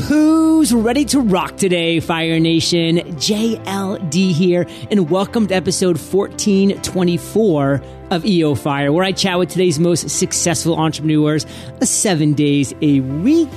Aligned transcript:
Who's 0.00 0.72
ready 0.72 1.04
to 1.06 1.20
rock 1.20 1.58
today, 1.58 2.00
Fire 2.00 2.40
Nation? 2.40 2.96
JLD 2.96 4.32
here, 4.32 4.66
and 4.90 5.10
welcome 5.10 5.46
to 5.48 5.54
episode 5.54 5.98
1424 5.98 7.82
of 8.10 8.24
EO 8.24 8.54
Fire, 8.54 8.90
where 8.90 9.04
I 9.04 9.12
chat 9.12 9.38
with 9.38 9.50
today's 9.50 9.78
most 9.78 10.08
successful 10.08 10.76
entrepreneurs 10.78 11.44
seven 11.82 12.32
days 12.32 12.72
a 12.80 13.00
week. 13.00 13.50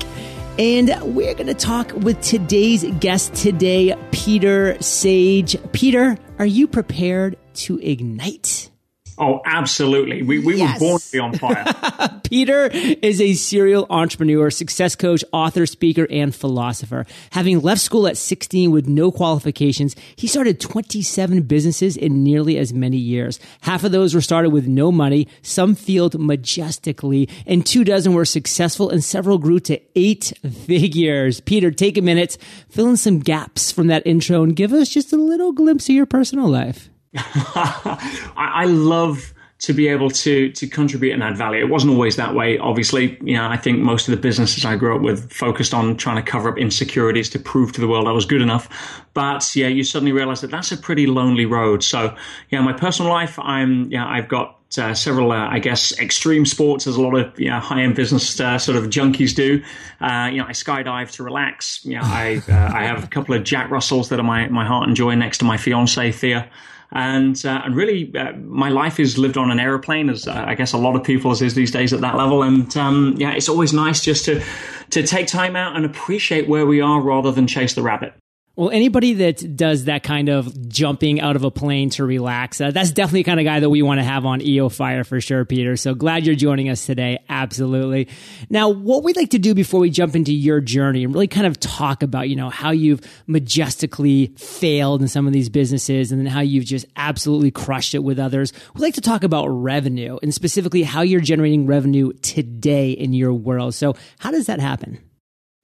And 0.60 0.94
we're 1.16 1.36
going 1.36 1.48
to 1.48 1.54
talk 1.54 1.94
with 1.94 2.20
today's 2.20 2.84
guest 3.00 3.34
today, 3.36 3.96
Peter 4.12 4.76
Sage. 4.82 5.56
Peter, 5.72 6.18
are 6.38 6.46
you 6.46 6.68
prepared 6.68 7.38
to 7.54 7.80
ignite? 7.80 8.72
Oh, 9.18 9.42
absolutely. 9.46 10.24
We, 10.24 10.40
we 10.40 10.58
yes. 10.58 10.80
were 10.80 10.88
born 10.88 11.00
to 11.00 11.12
be 11.12 11.20
on 11.20 11.38
fire. 11.38 12.20
Peter 12.24 12.66
is 12.66 13.22
a 13.22 13.34
serial 13.34 13.88
entrepreneur, 13.90 14.50
success 14.50 14.96
coach, 14.96 15.24
author, 15.32 15.66
speaker, 15.66 16.06
and 16.10 16.36
philosopher. 16.36 17.06
Having 17.32 17.62
left 17.62 17.80
school 17.82 18.08
at 18.08 18.18
16 18.18 18.72
with 18.72 18.88
no 18.88 19.12
qualifications, 19.12 19.96
he 20.18 20.28
started 20.28 20.60
27 20.60 21.44
businesses 21.44 21.96
in 21.96 22.24
nearly 22.24 22.58
as 22.58 22.74
many 22.74 22.98
years. 22.98 23.40
Half 23.62 23.86
of 23.86 23.94
those 23.94 24.14
were 24.14 24.22
started 24.22 24.50
with 24.50 24.68
no 24.68 24.92
money, 24.92 25.30
some 25.42 25.76
failed 25.76 26.20
majestically, 26.20 27.30
and 27.46 27.66
two 27.66 27.86
dozen 27.86 28.14
were 28.14 28.26
successful, 28.26 28.90
and 28.90 29.04
several 29.04 29.38
grew 29.38 29.60
to 29.62 29.80
eight 29.96 30.34
figures. 30.66 31.40
Peter, 31.40 31.72
take 31.72 31.98
a 31.98 32.02
minute, 32.02 32.38
fill 32.70 32.90
in 32.90 32.98
some 32.98 33.20
gaps 33.20 33.72
from 33.72 33.88
that 33.88 34.06
intro, 34.06 34.44
and 34.44 34.58
give 34.58 34.74
us 34.74 34.90
just 34.90 35.14
a 35.14 35.18
little 35.18 35.54
glimpse 35.54 35.88
of 35.88 35.96
your 35.96 36.06
personal 36.06 36.50
life. 36.50 36.90
I 38.36 38.66
love 38.66 39.34
to 39.58 39.74
be 39.74 39.88
able 39.88 40.10
to 40.12 40.52
to 40.52 40.68
contribute 40.68 41.14
and 41.14 41.24
add 41.24 41.38
value. 41.38 41.60
It 41.60 41.70
wasn't 41.70 41.94
always 41.94 42.18
that 42.18 42.36
way. 42.36 42.58
Obviously, 42.58 43.18
you 43.22 43.36
know, 43.36 43.48
I 43.48 43.58
think 43.58 43.80
most 43.80 44.08
of 44.08 44.12
the 44.12 44.22
businesses 44.22 44.66
I 44.66 44.76
grew 44.76 44.96
up 44.96 45.02
with 45.02 45.32
focused 45.32 45.74
on 45.74 45.96
trying 45.96 46.24
to 46.24 46.32
cover 46.32 46.50
up 46.50 46.58
insecurities 46.58 47.30
to 47.32 47.40
prove 47.40 47.72
to 47.74 47.82
the 47.82 47.88
world 47.88 48.08
I 48.08 48.12
was 48.12 48.26
good 48.26 48.42
enough. 48.42 49.04
But 49.14 49.56
yeah, 49.56 49.68
you 49.68 49.84
suddenly 49.84 50.12
realize 50.12 50.42
that 50.42 50.52
that's 50.52 50.72
a 50.72 50.78
pretty 50.78 51.08
lonely 51.08 51.46
road. 51.46 51.84
So 51.84 52.16
yeah, 52.50 52.62
my 52.62 52.74
personal 52.74 53.12
life, 53.12 53.40
I'm 53.40 53.90
yeah, 53.90 54.06
I've 54.06 54.28
got 54.28 54.60
uh, 54.78 54.94
several, 54.94 55.32
uh, 55.32 55.48
I 55.48 55.60
guess, 55.60 55.98
extreme 56.00 56.46
sports, 56.46 56.86
as 56.86 56.98
a 56.98 57.02
lot 57.02 57.16
of 57.16 57.40
you 57.40 57.50
know, 57.50 57.60
high-end 57.60 57.96
business 57.96 58.38
uh, 58.42 58.58
sort 58.58 58.78
of 58.78 58.86
junkies 58.86 59.34
do. 59.34 59.64
Uh, 60.02 60.28
you 60.30 60.40
know, 60.40 60.46
I 60.46 60.52
skydive 60.52 61.12
to 61.12 61.24
relax. 61.24 61.84
You 61.86 61.96
know, 61.96 62.02
I 62.04 62.42
uh, 62.50 62.72
I 62.74 62.84
have 62.84 63.06
a 63.06 63.08
couple 63.08 63.34
of 63.36 63.44
Jack 63.44 63.72
Russells 63.72 64.10
that 64.10 64.20
are 64.20 64.24
my 64.24 64.50
my 64.50 64.66
heart 64.66 64.88
and 64.88 64.98
joy 64.98 65.16
next 65.16 65.38
to 65.40 65.46
my 65.46 65.56
fiance 65.56 66.12
Thea 66.12 66.50
and 66.92 67.46
uh, 67.46 67.62
and 67.66 67.76
really 67.76 68.16
uh, 68.16 68.34
my 68.34 68.70
life 68.70 69.00
is 69.00 69.18
lived 69.18 69.38
on 69.38 69.52
an 69.52 69.60
aeroplane 69.60 70.10
as 70.10 70.28
uh, 70.28 70.44
I 70.48 70.56
guess 70.56 70.74
a 70.74 70.78
lot 70.78 70.96
of 70.96 71.04
people's 71.04 71.42
is 71.42 71.56
these 71.56 71.72
days 71.72 71.94
at 71.94 72.02
that 72.02 72.16
level. 72.16 72.44
And 72.44 72.76
um, 72.78 73.16
yeah 73.18 73.32
it's 73.32 73.50
always 73.50 73.74
nice 73.74 74.02
just 74.02 74.26
to 74.26 74.44
to 74.92 75.04
take 75.04 75.28
time 75.28 75.56
out 75.56 75.76
and 75.76 75.86
appreciate 75.86 76.48
where 76.48 76.66
we 76.66 76.82
are 76.82 77.02
rather 77.02 77.32
than 77.32 77.48
chase 77.48 77.74
the 77.74 77.82
rabbit 77.82 78.14
well, 78.56 78.70
anybody 78.70 79.16
that 79.16 79.58
does 79.58 79.86
that 79.86 80.04
kind 80.04 80.30
of 80.30 80.70
jumping 80.70 81.20
out 81.20 81.36
of 81.36 81.44
a 81.44 81.52
plane 81.52 81.90
to 81.92 82.06
relax, 82.06 82.62
uh, 82.62 82.72
that's 82.72 82.92
definitely 82.92 83.22
the 83.22 83.26
kind 83.26 83.40
of 83.40 83.44
guy 83.44 83.60
that 83.60 83.70
we 83.70 83.82
want 83.82 84.00
to 84.00 84.04
have 84.04 84.26
on 84.26 84.42
EO 84.42 84.70
Fire 84.70 85.04
for 85.04 85.20
sure, 85.20 85.44
Peter. 85.44 85.76
So 85.76 85.94
glad 85.94 86.26
you're 86.26 86.36
joining 86.36 86.70
us 86.70 86.86
today. 86.86 87.20
Absolutely. 87.28 88.08
Now, 88.50 88.70
what 88.70 89.04
we'd 89.04 89.18
like 89.18 89.32
to 89.32 89.40
do 89.40 89.54
before 89.54 89.82
we 89.82 89.90
jump 89.90 90.16
into 90.16 90.34
your 90.34 90.62
journey 90.62 91.04
and 91.04 91.14
really 91.14 91.28
kind 91.28 91.48
of 91.48 91.60
talk 91.60 92.02
about, 92.02 92.30
you 92.30 92.38
know, 92.38 92.50
how 92.50 92.72
you've 92.72 93.02
majestically 93.28 94.28
failed 94.38 95.02
in 95.02 95.10
some 95.10 95.28
of 95.28 95.34
these 95.34 95.50
businesses 95.50 96.14
and 96.14 96.22
then 96.22 96.28
how 96.28 96.40
you've 96.40 96.66
just 96.66 96.86
absolutely 96.96 97.52
crushed 97.52 97.94
it 97.94 98.04
with 98.04 98.20
others. 98.20 98.54
We'd 98.74 98.82
like 98.82 98.94
to 98.94 99.02
talk 99.02 99.26
about 99.26 99.48
revenue 99.48 100.18
and 100.24 100.34
specifically 100.34 100.84
how 100.84 101.02
you're 101.02 101.20
generating 101.20 101.68
revenue 101.68 102.14
today 102.22 102.92
in 102.92 103.12
your 103.12 103.34
world. 103.34 103.76
So 103.76 103.96
how 104.20 104.32
does 104.32 104.46
that 104.46 104.62
happen? 104.62 105.00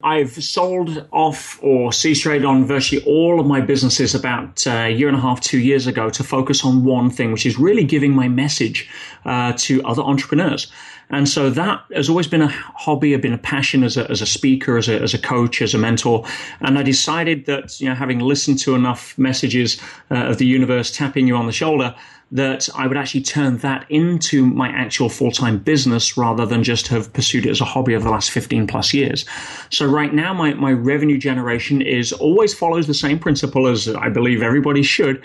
I've 0.04 0.42
sold 0.42 1.06
off 1.12 1.58
or 1.62 1.92
ceased 1.92 2.22
trade 2.22 2.44
on 2.44 2.64
virtually 2.64 3.04
all 3.04 3.38
of 3.40 3.46
my 3.46 3.60
businesses 3.60 4.14
about 4.14 4.66
a 4.66 4.90
year 4.90 5.08
and 5.08 5.16
a 5.16 5.20
half, 5.20 5.40
two 5.40 5.58
years 5.58 5.86
ago 5.86 6.10
to 6.10 6.24
focus 6.24 6.64
on 6.64 6.84
one 6.84 7.10
thing, 7.10 7.32
which 7.32 7.46
is 7.46 7.58
really 7.58 7.84
giving 7.84 8.12
my 8.12 8.28
message 8.28 8.88
uh, 9.24 9.52
to 9.58 9.82
other 9.84 10.02
entrepreneurs. 10.02 10.70
And 11.10 11.28
so 11.28 11.50
that 11.50 11.84
has 11.94 12.08
always 12.08 12.26
been 12.26 12.40
a 12.40 12.48
hobby, 12.48 13.14
been 13.16 13.34
a 13.34 13.38
passion 13.38 13.84
as 13.84 13.98
a, 13.98 14.10
as 14.10 14.22
a 14.22 14.26
speaker, 14.26 14.78
as 14.78 14.88
a, 14.88 15.00
as 15.00 15.12
a 15.12 15.18
coach, 15.18 15.60
as 15.60 15.74
a 15.74 15.78
mentor. 15.78 16.24
And 16.60 16.78
I 16.78 16.82
decided 16.82 17.44
that, 17.46 17.78
you 17.80 17.88
know, 17.88 17.94
having 17.94 18.20
listened 18.20 18.58
to 18.60 18.74
enough 18.74 19.16
messages 19.18 19.80
uh, 20.10 20.14
of 20.14 20.38
the 20.38 20.46
universe 20.46 20.90
tapping 20.90 21.26
you 21.26 21.36
on 21.36 21.46
the 21.46 21.52
shoulder, 21.52 21.94
that 22.32 22.68
I 22.74 22.86
would 22.86 22.96
actually 22.96 23.20
turn 23.20 23.58
that 23.58 23.84
into 23.90 24.46
my 24.46 24.68
actual 24.68 25.08
full 25.08 25.30
time 25.30 25.58
business 25.58 26.16
rather 26.16 26.46
than 26.46 26.64
just 26.64 26.88
have 26.88 27.12
pursued 27.12 27.46
it 27.46 27.50
as 27.50 27.60
a 27.60 27.66
hobby 27.66 27.94
over 27.94 28.04
the 28.04 28.10
last 28.10 28.30
15 28.30 28.66
plus 28.66 28.94
years. 28.94 29.26
So 29.70 29.86
right 29.86 30.12
now, 30.12 30.32
my, 30.32 30.54
my 30.54 30.72
revenue 30.72 31.18
generation 31.18 31.82
is 31.82 32.12
always 32.12 32.54
follows 32.54 32.86
the 32.86 32.94
same 32.94 33.18
principle 33.18 33.66
as 33.66 33.86
I 33.88 34.08
believe 34.08 34.42
everybody 34.42 34.82
should 34.82 35.22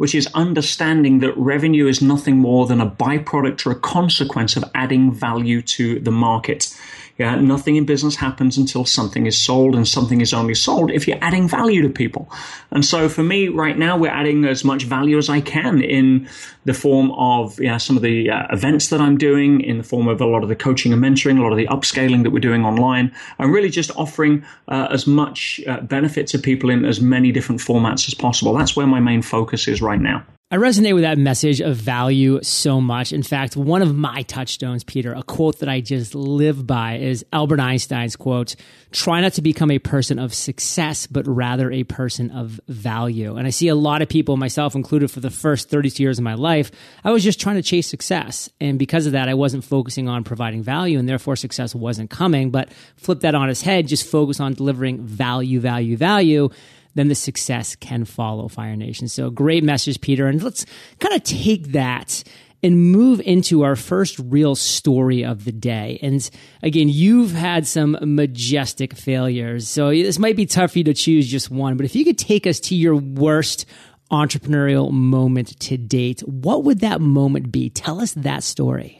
which 0.00 0.14
is 0.14 0.26
understanding 0.32 1.18
that 1.18 1.36
revenue 1.36 1.86
is 1.86 2.00
nothing 2.00 2.38
more 2.38 2.66
than 2.66 2.80
a 2.80 2.90
byproduct 2.90 3.66
or 3.66 3.72
a 3.72 3.78
consequence 3.78 4.56
of 4.56 4.64
adding 4.74 5.12
value 5.12 5.60
to 5.60 6.00
the 6.00 6.10
market. 6.10 6.74
Yeah, 7.20 7.34
nothing 7.34 7.76
in 7.76 7.84
business 7.84 8.16
happens 8.16 8.56
until 8.56 8.86
something 8.86 9.26
is 9.26 9.36
sold, 9.36 9.74
and 9.74 9.86
something 9.86 10.22
is 10.22 10.32
only 10.32 10.54
sold 10.54 10.90
if 10.90 11.06
you're 11.06 11.18
adding 11.20 11.46
value 11.46 11.82
to 11.82 11.90
people. 11.90 12.32
And 12.70 12.82
so 12.82 13.10
for 13.10 13.22
me, 13.22 13.48
right 13.48 13.76
now, 13.76 13.98
we're 13.98 14.10
adding 14.10 14.46
as 14.46 14.64
much 14.64 14.84
value 14.84 15.18
as 15.18 15.28
I 15.28 15.42
can 15.42 15.82
in 15.82 16.26
the 16.64 16.72
form 16.72 17.10
of 17.10 17.60
yeah, 17.60 17.76
some 17.76 17.96
of 17.98 18.02
the 18.02 18.30
uh, 18.30 18.46
events 18.50 18.88
that 18.88 19.02
I'm 19.02 19.18
doing, 19.18 19.60
in 19.60 19.76
the 19.76 19.84
form 19.84 20.08
of 20.08 20.22
a 20.22 20.24
lot 20.24 20.42
of 20.42 20.48
the 20.48 20.56
coaching 20.56 20.94
and 20.94 21.02
mentoring, 21.04 21.38
a 21.38 21.42
lot 21.42 21.52
of 21.52 21.58
the 21.58 21.66
upscaling 21.66 22.22
that 22.22 22.30
we're 22.30 22.38
doing 22.38 22.64
online, 22.64 23.14
and 23.38 23.52
really 23.52 23.68
just 23.68 23.94
offering 23.98 24.42
uh, 24.68 24.88
as 24.90 25.06
much 25.06 25.60
uh, 25.68 25.82
benefit 25.82 26.26
to 26.28 26.38
people 26.38 26.70
in 26.70 26.86
as 26.86 27.02
many 27.02 27.32
different 27.32 27.60
formats 27.60 28.08
as 28.08 28.14
possible. 28.14 28.54
That's 28.54 28.74
where 28.74 28.86
my 28.86 29.00
main 29.00 29.20
focus 29.20 29.68
is 29.68 29.82
right 29.82 30.00
now. 30.00 30.24
I 30.52 30.56
resonate 30.56 30.94
with 30.94 31.04
that 31.04 31.16
message 31.16 31.60
of 31.60 31.76
value 31.76 32.42
so 32.42 32.80
much. 32.80 33.12
In 33.12 33.22
fact, 33.22 33.56
one 33.56 33.82
of 33.82 33.94
my 33.94 34.22
touchstones, 34.22 34.82
Peter, 34.82 35.12
a 35.12 35.22
quote 35.22 35.60
that 35.60 35.68
I 35.68 35.80
just 35.80 36.12
live 36.12 36.66
by 36.66 36.96
is 36.96 37.24
Albert 37.32 37.60
Einstein's 37.60 38.16
quote, 38.16 38.56
try 38.90 39.20
not 39.20 39.34
to 39.34 39.42
become 39.42 39.70
a 39.70 39.78
person 39.78 40.18
of 40.18 40.34
success, 40.34 41.06
but 41.06 41.24
rather 41.28 41.70
a 41.70 41.84
person 41.84 42.32
of 42.32 42.60
value. 42.66 43.36
And 43.36 43.46
I 43.46 43.50
see 43.50 43.68
a 43.68 43.76
lot 43.76 44.02
of 44.02 44.08
people, 44.08 44.36
myself 44.36 44.74
included, 44.74 45.12
for 45.12 45.20
the 45.20 45.30
first 45.30 45.70
32 45.70 46.02
years 46.02 46.18
of 46.18 46.24
my 46.24 46.34
life, 46.34 46.72
I 47.04 47.12
was 47.12 47.22
just 47.22 47.38
trying 47.38 47.54
to 47.54 47.62
chase 47.62 47.86
success. 47.86 48.50
And 48.60 48.76
because 48.76 49.06
of 49.06 49.12
that, 49.12 49.28
I 49.28 49.34
wasn't 49.34 49.62
focusing 49.62 50.08
on 50.08 50.24
providing 50.24 50.64
value 50.64 50.98
and 50.98 51.08
therefore 51.08 51.36
success 51.36 51.76
wasn't 51.76 52.10
coming. 52.10 52.50
But 52.50 52.72
flip 52.96 53.20
that 53.20 53.36
on 53.36 53.50
its 53.50 53.62
head, 53.62 53.86
just 53.86 54.04
focus 54.04 54.40
on 54.40 54.54
delivering 54.54 54.98
value, 55.06 55.60
value, 55.60 55.96
value 55.96 56.50
then 56.94 57.08
the 57.08 57.14
success 57.14 57.76
can 57.76 58.04
follow 58.04 58.48
Fire 58.48 58.76
Nation. 58.76 59.08
So 59.08 59.30
great 59.30 59.64
message, 59.64 60.00
Peter. 60.00 60.26
And 60.26 60.42
let's 60.42 60.66
kind 60.98 61.14
of 61.14 61.22
take 61.22 61.68
that 61.72 62.22
and 62.62 62.92
move 62.92 63.20
into 63.24 63.62
our 63.62 63.76
first 63.76 64.18
real 64.18 64.54
story 64.54 65.24
of 65.24 65.44
the 65.44 65.52
day. 65.52 65.98
And 66.02 66.28
again, 66.62 66.88
you've 66.88 67.32
had 67.32 67.66
some 67.66 67.96
majestic 68.02 68.94
failures. 68.94 69.66
So 69.68 69.90
this 69.90 70.18
might 70.18 70.36
be 70.36 70.46
tough 70.46 70.72
for 70.72 70.78
you 70.78 70.84
to 70.84 70.94
choose 70.94 71.26
just 71.26 71.50
one, 71.50 71.76
but 71.76 71.86
if 71.86 71.96
you 71.96 72.04
could 72.04 72.18
take 72.18 72.46
us 72.46 72.60
to 72.60 72.74
your 72.74 72.96
worst 72.96 73.64
entrepreneurial 74.10 74.90
moment 74.90 75.58
to 75.60 75.78
date, 75.78 76.20
what 76.20 76.64
would 76.64 76.80
that 76.80 77.00
moment 77.00 77.50
be? 77.50 77.70
Tell 77.70 78.00
us 78.00 78.12
that 78.12 78.42
story. 78.42 78.99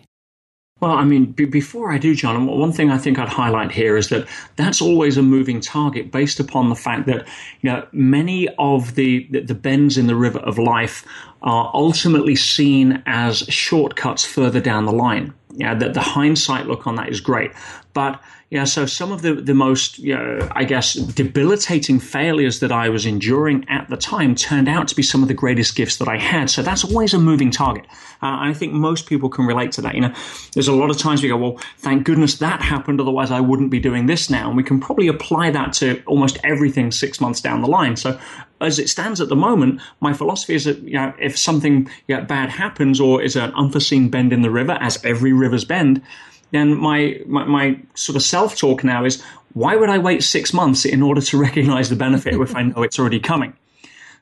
Well, 0.80 0.92
I 0.92 1.04
mean, 1.04 1.26
b- 1.26 1.44
before 1.44 1.92
I 1.92 1.98
do, 1.98 2.14
John, 2.14 2.46
one 2.46 2.72
thing 2.72 2.90
I 2.90 2.96
think 2.96 3.18
I'd 3.18 3.28
highlight 3.28 3.70
here 3.70 3.98
is 3.98 4.08
that 4.08 4.26
that's 4.56 4.80
always 4.80 5.18
a 5.18 5.22
moving 5.22 5.60
target 5.60 6.10
based 6.10 6.40
upon 6.40 6.70
the 6.70 6.74
fact 6.74 7.06
that, 7.06 7.28
you 7.60 7.70
know, 7.70 7.86
many 7.92 8.48
of 8.58 8.94
the, 8.94 9.26
the, 9.30 9.54
bends 9.54 9.98
in 9.98 10.06
the 10.06 10.16
river 10.16 10.38
of 10.38 10.58
life 10.58 11.06
are 11.42 11.70
ultimately 11.74 12.34
seen 12.34 13.02
as 13.04 13.40
shortcuts 13.40 14.24
further 14.24 14.60
down 14.60 14.86
the 14.86 14.92
line. 14.92 15.34
Yeah, 15.54 15.74
the, 15.74 15.90
the 15.90 16.00
hindsight 16.00 16.66
look 16.66 16.86
on 16.86 16.94
that 16.96 17.10
is 17.10 17.20
great. 17.20 17.50
But 17.92 18.20
yeah, 18.50 18.64
so 18.64 18.84
some 18.84 19.12
of 19.12 19.22
the, 19.22 19.34
the 19.34 19.54
most, 19.54 19.98
you 19.98 20.14
know, 20.14 20.48
I 20.52 20.64
guess, 20.64 20.94
debilitating 20.94 22.00
failures 22.00 22.58
that 22.60 22.72
I 22.72 22.88
was 22.88 23.06
enduring 23.06 23.64
at 23.68 23.88
the 23.88 23.96
time 23.96 24.34
turned 24.34 24.68
out 24.68 24.88
to 24.88 24.96
be 24.96 25.02
some 25.02 25.22
of 25.22 25.28
the 25.28 25.34
greatest 25.34 25.76
gifts 25.76 25.96
that 25.98 26.08
I 26.08 26.18
had. 26.18 26.50
So 26.50 26.62
that's 26.62 26.84
always 26.84 27.14
a 27.14 27.18
moving 27.18 27.52
target. 27.52 27.86
Uh, 28.22 28.42
I 28.42 28.52
think 28.52 28.72
most 28.72 29.06
people 29.06 29.28
can 29.28 29.46
relate 29.46 29.70
to 29.72 29.82
that. 29.82 29.94
You 29.94 30.00
know, 30.00 30.14
there's 30.52 30.66
a 30.66 30.72
lot 30.72 30.90
of 30.90 30.98
times 30.98 31.22
we 31.22 31.28
go, 31.28 31.36
well, 31.36 31.60
thank 31.78 32.04
goodness 32.04 32.38
that 32.38 32.60
happened. 32.60 33.00
Otherwise, 33.00 33.30
I 33.30 33.40
wouldn't 33.40 33.70
be 33.70 33.78
doing 33.78 34.06
this 34.06 34.28
now. 34.28 34.48
And 34.48 34.56
we 34.56 34.64
can 34.64 34.80
probably 34.80 35.06
apply 35.06 35.50
that 35.52 35.72
to 35.74 36.02
almost 36.04 36.38
everything 36.42 36.90
six 36.90 37.20
months 37.20 37.40
down 37.40 37.62
the 37.62 37.68
line. 37.68 37.94
So 37.96 38.18
as 38.60 38.78
it 38.78 38.88
stands 38.88 39.20
at 39.20 39.28
the 39.28 39.36
moment, 39.36 39.80
my 40.00 40.12
philosophy 40.12 40.54
is 40.54 40.64
that 40.64 40.78
you 40.82 40.94
know, 40.94 41.14
if 41.20 41.38
something 41.38 41.88
you 42.08 42.16
know, 42.16 42.24
bad 42.24 42.50
happens 42.50 43.00
or 43.00 43.22
is 43.22 43.36
an 43.36 43.52
unforeseen 43.54 44.10
bend 44.10 44.32
in 44.32 44.42
the 44.42 44.50
river, 44.50 44.72
as 44.80 45.02
every 45.04 45.32
river's 45.32 45.64
bend, 45.64 46.02
then 46.52 46.76
my, 46.76 47.20
my, 47.26 47.44
my 47.44 47.80
sort 47.94 48.16
of 48.16 48.22
self 48.22 48.56
talk 48.56 48.84
now 48.84 49.04
is 49.04 49.22
why 49.52 49.76
would 49.76 49.88
I 49.88 49.98
wait 49.98 50.22
six 50.22 50.52
months 50.52 50.84
in 50.84 51.02
order 51.02 51.20
to 51.20 51.38
recognize 51.40 51.90
the 51.90 51.96
benefit 51.96 52.34
if 52.34 52.54
I 52.54 52.62
know 52.62 52.82
it's 52.82 52.98
already 52.98 53.20
coming? 53.20 53.54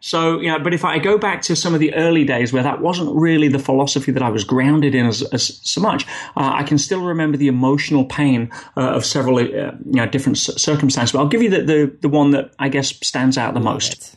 So, 0.00 0.38
you 0.40 0.48
know, 0.48 0.60
but 0.60 0.72
if 0.72 0.84
I 0.84 0.98
go 0.98 1.18
back 1.18 1.42
to 1.42 1.56
some 1.56 1.74
of 1.74 1.80
the 1.80 1.92
early 1.94 2.24
days 2.24 2.52
where 2.52 2.62
that 2.62 2.80
wasn't 2.80 3.14
really 3.16 3.48
the 3.48 3.58
philosophy 3.58 4.12
that 4.12 4.22
I 4.22 4.30
was 4.30 4.44
grounded 4.44 4.94
in 4.94 5.06
as, 5.06 5.22
as 5.32 5.60
so 5.68 5.80
much, 5.80 6.06
uh, 6.36 6.52
I 6.54 6.62
can 6.62 6.78
still 6.78 7.02
remember 7.02 7.36
the 7.36 7.48
emotional 7.48 8.04
pain 8.04 8.50
uh, 8.76 8.92
of 8.92 9.04
several, 9.04 9.38
uh, 9.38 9.42
you 9.42 9.76
know, 9.84 10.06
different 10.06 10.38
circumstances. 10.38 11.12
But 11.12 11.18
I'll 11.18 11.28
give 11.28 11.42
you 11.42 11.50
the, 11.50 11.62
the, 11.62 11.96
the 12.00 12.08
one 12.08 12.30
that 12.30 12.52
I 12.58 12.68
guess 12.68 12.94
stands 13.04 13.36
out 13.36 13.54
the 13.54 13.60
most. 13.60 14.16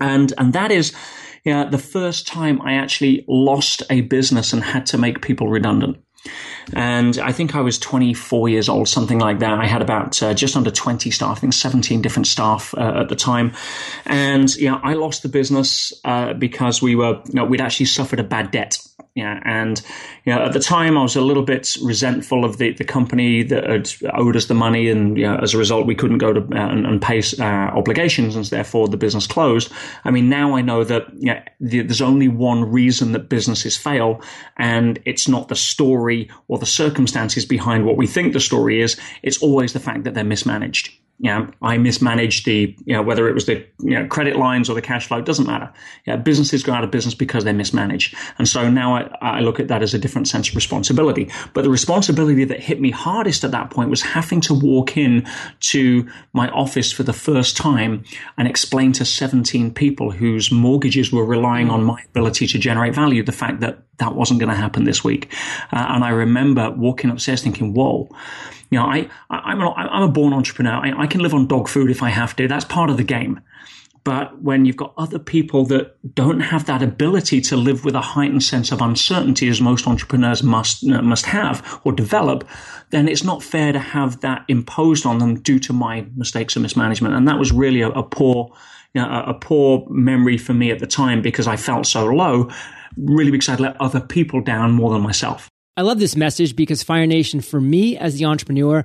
And, 0.00 0.32
and 0.38 0.52
that 0.52 0.70
is, 0.70 0.94
you 1.44 1.52
know, 1.52 1.68
the 1.68 1.78
first 1.78 2.28
time 2.28 2.60
I 2.62 2.74
actually 2.74 3.24
lost 3.26 3.82
a 3.90 4.02
business 4.02 4.52
and 4.52 4.62
had 4.62 4.86
to 4.86 4.98
make 4.98 5.22
people 5.22 5.48
redundant. 5.48 5.96
And 6.72 7.18
I 7.18 7.32
think 7.32 7.54
I 7.54 7.60
was 7.60 7.78
24 7.78 8.48
years 8.48 8.68
old, 8.68 8.88
something 8.88 9.18
like 9.18 9.38
that. 9.38 9.58
I 9.58 9.66
had 9.66 9.82
about 9.82 10.22
uh, 10.22 10.34
just 10.34 10.56
under 10.56 10.70
20 10.70 11.10
staff, 11.10 11.36
I 11.36 11.40
think 11.40 11.52
17 11.52 12.02
different 12.02 12.26
staff 12.26 12.74
uh, 12.76 13.00
at 13.00 13.08
the 13.08 13.16
time. 13.16 13.52
And 14.04 14.54
yeah, 14.56 14.80
I 14.82 14.94
lost 14.94 15.22
the 15.22 15.28
business 15.28 15.92
uh, 16.04 16.34
because 16.34 16.82
we 16.82 16.96
were, 16.96 17.22
you 17.26 17.34
know, 17.34 17.44
we'd 17.44 17.60
actually 17.60 17.86
suffered 17.86 18.20
a 18.20 18.24
bad 18.24 18.50
debt. 18.50 18.78
Yeah, 19.16 19.40
and 19.46 19.80
you 20.26 20.34
know, 20.34 20.42
at 20.42 20.52
the 20.52 20.60
time 20.60 20.98
I 20.98 21.02
was 21.02 21.16
a 21.16 21.22
little 21.22 21.42
bit 21.42 21.74
resentful 21.82 22.44
of 22.44 22.58
the, 22.58 22.74
the 22.74 22.84
company 22.84 23.42
that 23.44 23.64
owed 24.12 24.36
us 24.36 24.44
the 24.44 24.52
money, 24.52 24.90
and 24.90 25.16
you 25.16 25.24
know, 25.24 25.36
as 25.36 25.54
a 25.54 25.58
result 25.58 25.86
we 25.86 25.94
couldn't 25.94 26.18
go 26.18 26.34
to 26.34 26.40
uh, 26.40 26.68
and, 26.68 26.86
and, 26.86 27.00
pay 27.00 27.22
uh, 27.40 27.42
obligations, 27.42 28.36
and 28.36 28.44
therefore 28.44 28.88
the 28.88 28.98
business 28.98 29.26
closed. 29.26 29.72
I 30.04 30.10
mean, 30.10 30.28
now 30.28 30.54
I 30.54 30.60
know 30.60 30.84
that 30.84 31.06
you 31.14 31.32
know, 31.32 31.40
the, 31.60 31.80
there's 31.80 32.02
only 32.02 32.28
one 32.28 32.70
reason 32.70 33.12
that 33.12 33.30
businesses 33.30 33.74
fail, 33.74 34.20
and 34.58 34.98
it's 35.06 35.26
not 35.26 35.48
the 35.48 35.56
story 35.56 36.30
or 36.48 36.58
the 36.58 36.66
circumstances 36.66 37.46
behind 37.46 37.86
what 37.86 37.96
we 37.96 38.06
think 38.06 38.34
the 38.34 38.40
story 38.40 38.82
is. 38.82 39.00
It's 39.22 39.42
always 39.42 39.72
the 39.72 39.80
fact 39.80 40.04
that 40.04 40.12
they're 40.12 40.24
mismanaged 40.24 40.92
you 41.18 41.30
know, 41.30 41.48
I 41.62 41.78
mismanaged 41.78 42.44
the, 42.44 42.76
you 42.84 42.92
know, 42.92 43.02
whether 43.02 43.26
it 43.28 43.32
was 43.32 43.46
the, 43.46 43.66
you 43.80 43.98
know, 43.98 44.06
credit 44.06 44.36
lines 44.36 44.68
or 44.68 44.74
the 44.74 44.82
cash 44.82 45.08
flow, 45.08 45.22
doesn't 45.22 45.46
matter. 45.46 45.72
Yeah, 46.06 46.16
businesses 46.16 46.62
go 46.62 46.72
out 46.72 46.84
of 46.84 46.90
business 46.90 47.14
because 47.14 47.42
they're 47.42 47.54
mismanaged. 47.54 48.14
And 48.38 48.46
so 48.46 48.68
now 48.68 48.96
I, 48.96 49.10
I 49.22 49.40
look 49.40 49.58
at 49.58 49.68
that 49.68 49.82
as 49.82 49.94
a 49.94 49.98
different 49.98 50.28
sense 50.28 50.50
of 50.50 50.54
responsibility. 50.54 51.30
But 51.54 51.64
the 51.64 51.70
responsibility 51.70 52.44
that 52.44 52.60
hit 52.60 52.82
me 52.82 52.90
hardest 52.90 53.44
at 53.44 53.50
that 53.52 53.70
point 53.70 53.88
was 53.88 54.02
having 54.02 54.42
to 54.42 54.54
walk 54.54 54.98
in 54.98 55.26
to 55.60 56.06
my 56.34 56.50
office 56.50 56.92
for 56.92 57.02
the 57.02 57.14
first 57.14 57.56
time 57.56 58.04
and 58.36 58.46
explain 58.46 58.92
to 58.92 59.06
17 59.06 59.72
people 59.72 60.10
whose 60.10 60.52
mortgages 60.52 61.12
were 61.12 61.24
relying 61.24 61.70
on 61.70 61.82
my 61.82 62.02
ability 62.10 62.46
to 62.48 62.58
generate 62.58 62.94
value 62.94 63.22
the 63.22 63.32
fact 63.32 63.60
that 63.60 63.78
that 63.98 64.14
wasn't 64.14 64.38
going 64.38 64.50
to 64.50 64.56
happen 64.56 64.84
this 64.84 65.02
week. 65.02 65.32
Uh, 65.72 65.86
and 65.88 66.04
I 66.04 66.10
remember 66.10 66.70
walking 66.70 67.08
upstairs 67.08 67.42
thinking, 67.42 67.72
whoa, 67.72 68.10
you 68.70 68.78
know, 68.78 68.86
I, 68.86 69.08
I 69.30 69.52
am 69.52 69.60
I'm 69.62 70.02
a 70.02 70.08
born 70.08 70.32
entrepreneur. 70.32 70.72
I, 70.72 71.02
I 71.02 71.06
can 71.06 71.20
live 71.20 71.34
on 71.34 71.46
dog 71.46 71.68
food 71.68 71.90
if 71.90 72.02
I 72.02 72.10
have 72.10 72.34
to. 72.36 72.48
That's 72.48 72.64
part 72.64 72.90
of 72.90 72.96
the 72.96 73.04
game. 73.04 73.40
But 74.06 74.40
when 74.40 74.66
you've 74.66 74.76
got 74.76 74.94
other 74.96 75.18
people 75.18 75.64
that 75.66 76.14
don't 76.14 76.38
have 76.38 76.66
that 76.66 76.80
ability 76.80 77.40
to 77.40 77.56
live 77.56 77.84
with 77.84 77.96
a 77.96 78.00
heightened 78.00 78.44
sense 78.44 78.70
of 78.70 78.80
uncertainty, 78.80 79.48
as 79.48 79.60
most 79.60 79.88
entrepreneurs 79.88 80.44
must 80.44 80.88
uh, 80.88 81.02
must 81.02 81.26
have 81.26 81.80
or 81.82 81.92
develop, 81.92 82.48
then 82.90 83.08
it's 83.08 83.24
not 83.24 83.42
fair 83.42 83.72
to 83.72 83.80
have 83.80 84.20
that 84.20 84.44
imposed 84.46 85.06
on 85.06 85.18
them 85.18 85.40
due 85.40 85.58
to 85.58 85.72
my 85.72 86.06
mistakes 86.14 86.54
and 86.54 86.62
mismanagement. 86.62 87.14
And 87.14 87.26
that 87.26 87.36
was 87.36 87.50
really 87.50 87.80
a, 87.80 87.88
a 87.88 88.04
poor, 88.04 88.52
you 88.94 89.02
know, 89.02 89.08
a, 89.08 89.30
a 89.30 89.34
poor 89.34 89.84
memory 89.90 90.38
for 90.38 90.54
me 90.54 90.70
at 90.70 90.78
the 90.78 90.86
time 90.86 91.20
because 91.20 91.48
I 91.48 91.56
felt 91.56 91.84
so 91.84 92.06
low, 92.06 92.48
really 92.96 93.32
because 93.32 93.48
I'd 93.48 93.58
let 93.58 93.80
other 93.80 94.00
people 94.00 94.40
down 94.40 94.70
more 94.70 94.92
than 94.92 95.02
myself. 95.02 95.50
I 95.76 95.82
love 95.82 95.98
this 95.98 96.16
message 96.16 96.56
because 96.56 96.82
Fire 96.82 97.06
Nation, 97.06 97.40
for 97.40 97.60
me 97.60 97.98
as 97.98 98.16
the 98.16 98.24
entrepreneur, 98.24 98.84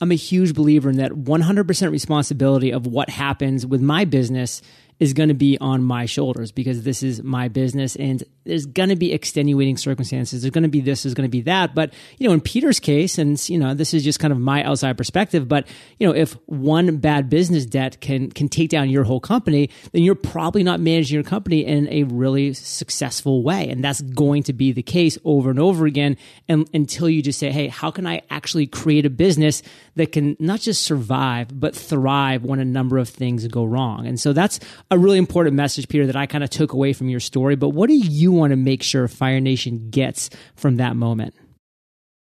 I'm 0.00 0.10
a 0.10 0.16
huge 0.16 0.54
believer 0.54 0.90
in 0.90 0.96
that 0.96 1.12
100% 1.12 1.90
responsibility 1.92 2.72
of 2.72 2.84
what 2.84 3.08
happens 3.08 3.64
with 3.64 3.80
my 3.80 4.04
business 4.04 4.60
is 4.98 5.12
going 5.12 5.28
to 5.28 5.34
be 5.34 5.56
on 5.58 5.82
my 5.84 6.06
shoulders 6.06 6.50
because 6.50 6.82
this 6.82 7.04
is 7.04 7.22
my 7.22 7.46
business 7.46 7.94
and 7.94 8.24
there's 8.44 8.66
going 8.66 8.88
to 8.88 8.96
be 8.96 9.12
extenuating 9.12 9.76
circumstances. 9.76 10.42
There's 10.42 10.50
going 10.50 10.62
to 10.62 10.68
be 10.68 10.80
this, 10.80 11.02
there's 11.02 11.14
going 11.14 11.28
to 11.28 11.30
be 11.30 11.42
that. 11.42 11.74
But, 11.74 11.92
you 12.18 12.26
know, 12.26 12.34
in 12.34 12.40
Peter's 12.40 12.80
case, 12.80 13.18
and, 13.18 13.48
you 13.48 13.58
know, 13.58 13.74
this 13.74 13.94
is 13.94 14.04
just 14.04 14.18
kind 14.18 14.32
of 14.32 14.38
my 14.38 14.62
outside 14.64 14.96
perspective, 14.96 15.48
but, 15.48 15.66
you 15.98 16.06
know, 16.06 16.14
if 16.14 16.32
one 16.46 16.96
bad 16.96 17.30
business 17.30 17.66
debt 17.66 18.00
can, 18.00 18.30
can 18.30 18.48
take 18.48 18.70
down 18.70 18.90
your 18.90 19.04
whole 19.04 19.20
company, 19.20 19.70
then 19.92 20.02
you're 20.02 20.14
probably 20.14 20.62
not 20.62 20.80
managing 20.80 21.14
your 21.14 21.24
company 21.24 21.64
in 21.64 21.88
a 21.88 22.02
really 22.04 22.52
successful 22.52 23.42
way. 23.42 23.68
And 23.68 23.84
that's 23.84 24.00
going 24.00 24.42
to 24.44 24.52
be 24.52 24.72
the 24.72 24.82
case 24.82 25.18
over 25.24 25.50
and 25.50 25.58
over 25.58 25.86
again 25.86 26.16
and, 26.48 26.68
until 26.74 27.08
you 27.08 27.22
just 27.22 27.38
say, 27.38 27.50
hey, 27.50 27.68
how 27.68 27.90
can 27.90 28.06
I 28.06 28.22
actually 28.30 28.66
create 28.66 29.06
a 29.06 29.10
business 29.10 29.62
that 29.96 30.12
can 30.12 30.36
not 30.38 30.60
just 30.60 30.82
survive, 30.82 31.48
but 31.58 31.76
thrive 31.76 32.44
when 32.44 32.58
a 32.58 32.64
number 32.64 32.98
of 32.98 33.08
things 33.08 33.46
go 33.46 33.64
wrong? 33.64 34.06
And 34.06 34.18
so 34.18 34.32
that's 34.32 34.58
a 34.90 34.98
really 34.98 35.18
important 35.18 35.54
message, 35.54 35.88
Peter, 35.88 36.06
that 36.06 36.16
I 36.16 36.26
kind 36.26 36.42
of 36.42 36.50
took 36.50 36.72
away 36.72 36.92
from 36.92 37.08
your 37.08 37.20
story. 37.20 37.56
But 37.56 37.70
what 37.70 37.88
do 37.88 37.94
you 37.94 38.31
want 38.32 38.50
to 38.50 38.56
make 38.56 38.82
sure 38.82 39.06
Fire 39.08 39.40
Nation 39.40 39.90
gets 39.90 40.30
from 40.56 40.76
that 40.76 40.96
moment? 40.96 41.34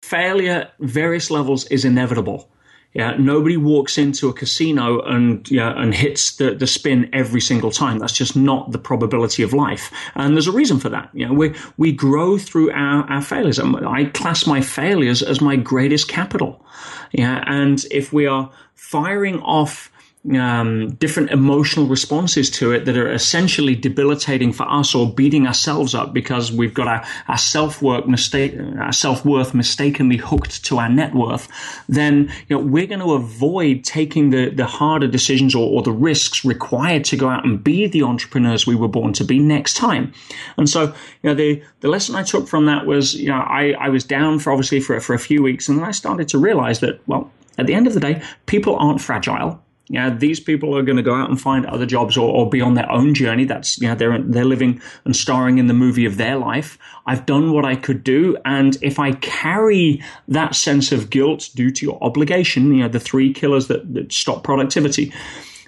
Failure, 0.01 0.69
various 0.79 1.29
levels, 1.29 1.65
is 1.65 1.85
inevitable. 1.85 2.49
Yeah, 2.93 3.15
nobody 3.19 3.57
walks 3.57 3.97
into 3.97 4.27
a 4.27 4.33
casino 4.33 5.01
and 5.01 5.49
yeah, 5.51 5.73
and 5.75 5.93
hits 5.93 6.37
the, 6.37 6.55
the 6.55 6.65
spin 6.65 7.09
every 7.13 7.41
single 7.41 7.69
time. 7.69 7.99
That's 7.99 8.13
just 8.13 8.35
not 8.35 8.71
the 8.71 8.79
probability 8.79 9.43
of 9.43 9.53
life. 9.53 9.91
And 10.15 10.33
there's 10.33 10.47
a 10.47 10.51
reason 10.51 10.79
for 10.79 10.89
that. 10.89 11.09
You 11.13 11.27
know, 11.27 11.33
we 11.33 11.53
we 11.77 11.91
grow 11.91 12.39
through 12.39 12.71
our, 12.71 13.03
our 13.03 13.21
failures. 13.21 13.59
Um, 13.59 13.75
I 13.75 14.05
class 14.05 14.47
my 14.47 14.61
failures 14.61 15.21
as 15.21 15.41
my 15.41 15.57
greatest 15.57 16.07
capital. 16.07 16.65
Yeah, 17.11 17.43
and 17.45 17.85
if 17.91 18.11
we 18.11 18.25
are 18.25 18.49
firing 18.73 19.41
off 19.41 19.91
um, 20.35 20.89
different 20.95 21.31
emotional 21.31 21.87
responses 21.87 22.49
to 22.49 22.71
it 22.71 22.85
that 22.85 22.97
are 22.97 23.11
essentially 23.11 23.75
debilitating 23.75 24.51
for 24.51 24.69
us 24.69 24.93
or 24.93 25.11
beating 25.11 25.47
ourselves 25.47 25.95
up 25.95 26.13
because 26.13 26.51
we've 26.51 26.73
got 26.73 26.87
our, 26.87 27.05
our 27.27 27.37
self 27.37 27.81
work 27.81 28.07
mistake, 28.07 28.55
our 28.79 28.91
self-worth 28.91 29.53
mistakenly 29.53 30.17
hooked 30.17 30.65
to 30.65 30.79
our 30.79 30.89
net 30.89 31.13
worth, 31.13 31.47
then, 31.87 32.31
you 32.47 32.57
know, 32.57 32.63
we're 32.63 32.87
going 32.87 32.99
to 32.99 33.13
avoid 33.13 33.83
taking 33.83 34.31
the, 34.31 34.49
the 34.49 34.65
harder 34.65 35.07
decisions 35.07 35.55
or, 35.55 35.69
or 35.69 35.81
the 35.81 35.91
risks 35.91 36.43
required 36.43 37.05
to 37.05 37.15
go 37.15 37.29
out 37.29 37.45
and 37.45 37.63
be 37.63 37.87
the 37.87 38.03
entrepreneurs 38.03 38.67
we 38.67 38.75
were 38.75 38.87
born 38.87 39.13
to 39.13 39.23
be 39.23 39.39
next 39.39 39.75
time. 39.75 40.11
And 40.57 40.69
so, 40.69 40.85
you 41.23 41.29
know, 41.29 41.35
the, 41.35 41.63
the 41.79 41.87
lesson 41.87 42.15
I 42.15 42.23
took 42.23 42.47
from 42.47 42.65
that 42.65 42.85
was, 42.85 43.15
you 43.15 43.29
know, 43.29 43.39
I, 43.39 43.75
I 43.79 43.89
was 43.89 44.03
down 44.03 44.39
for 44.39 44.51
obviously 44.51 44.79
for, 44.81 44.99
for 44.99 45.13
a 45.13 45.19
few 45.19 45.41
weeks 45.41 45.69
and 45.69 45.77
then 45.77 45.85
I 45.85 45.91
started 45.91 46.27
to 46.29 46.37
realize 46.37 46.81
that, 46.81 46.99
well, 47.07 47.31
at 47.57 47.65
the 47.65 47.73
end 47.73 47.87
of 47.87 47.93
the 47.93 47.99
day, 47.99 48.21
people 48.45 48.75
aren't 48.75 49.01
fragile 49.01 49.63
yeah, 49.89 50.09
these 50.09 50.39
people 50.39 50.77
are 50.77 50.83
going 50.83 50.97
to 50.97 51.03
go 51.03 51.13
out 51.13 51.29
and 51.29 51.39
find 51.39 51.65
other 51.65 51.85
jobs 51.85 52.17
or, 52.17 52.29
or, 52.29 52.49
be 52.49 52.59
on 52.59 52.73
their 52.73 52.91
own 52.91 53.13
journey. 53.13 53.45
That's 53.45 53.79
you 53.79 53.87
know 53.87 53.95
they're 53.95 54.21
they're 54.21 54.45
living 54.45 54.81
and 55.05 55.15
starring 55.15 55.59
in 55.59 55.67
the 55.67 55.73
movie 55.73 56.05
of 56.05 56.17
their 56.17 56.35
life. 56.35 56.77
I've 57.05 57.25
done 57.25 57.53
what 57.53 57.63
I 57.63 57.75
could 57.75 58.03
do, 58.03 58.37
and 58.43 58.77
if 58.81 58.99
I 58.99 59.13
carry 59.13 60.03
that 60.27 60.55
sense 60.55 60.91
of 60.91 61.09
guilt 61.09 61.49
due 61.55 61.71
to 61.71 61.85
your 61.85 62.03
obligation, 62.03 62.73
you 62.73 62.83
know 62.83 62.89
the 62.89 62.99
three 62.99 63.31
killers 63.33 63.67
that, 63.67 63.93
that 63.93 64.11
stop 64.11 64.43
productivity, 64.43 65.13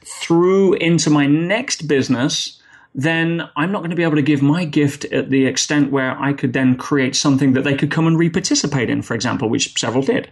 through 0.03 0.73
into 0.73 1.09
my 1.09 1.25
next 1.25 1.87
business, 1.87 2.61
then 2.93 3.47
I'm 3.55 3.71
not 3.71 3.79
going 3.79 3.91
to 3.91 3.95
be 3.95 4.03
able 4.03 4.15
to 4.15 4.21
give 4.21 4.41
my 4.41 4.65
gift 4.65 5.05
at 5.05 5.29
the 5.29 5.45
extent 5.45 5.91
where 5.91 6.19
I 6.19 6.33
could 6.33 6.51
then 6.51 6.75
create 6.75 7.15
something 7.15 7.53
that 7.53 7.63
they 7.63 7.75
could 7.75 7.91
come 7.91 8.07
and 8.07 8.19
re-participate 8.19 8.89
in, 8.89 9.01
for 9.01 9.13
example, 9.13 9.49
which 9.49 9.79
several 9.79 10.03
did. 10.03 10.29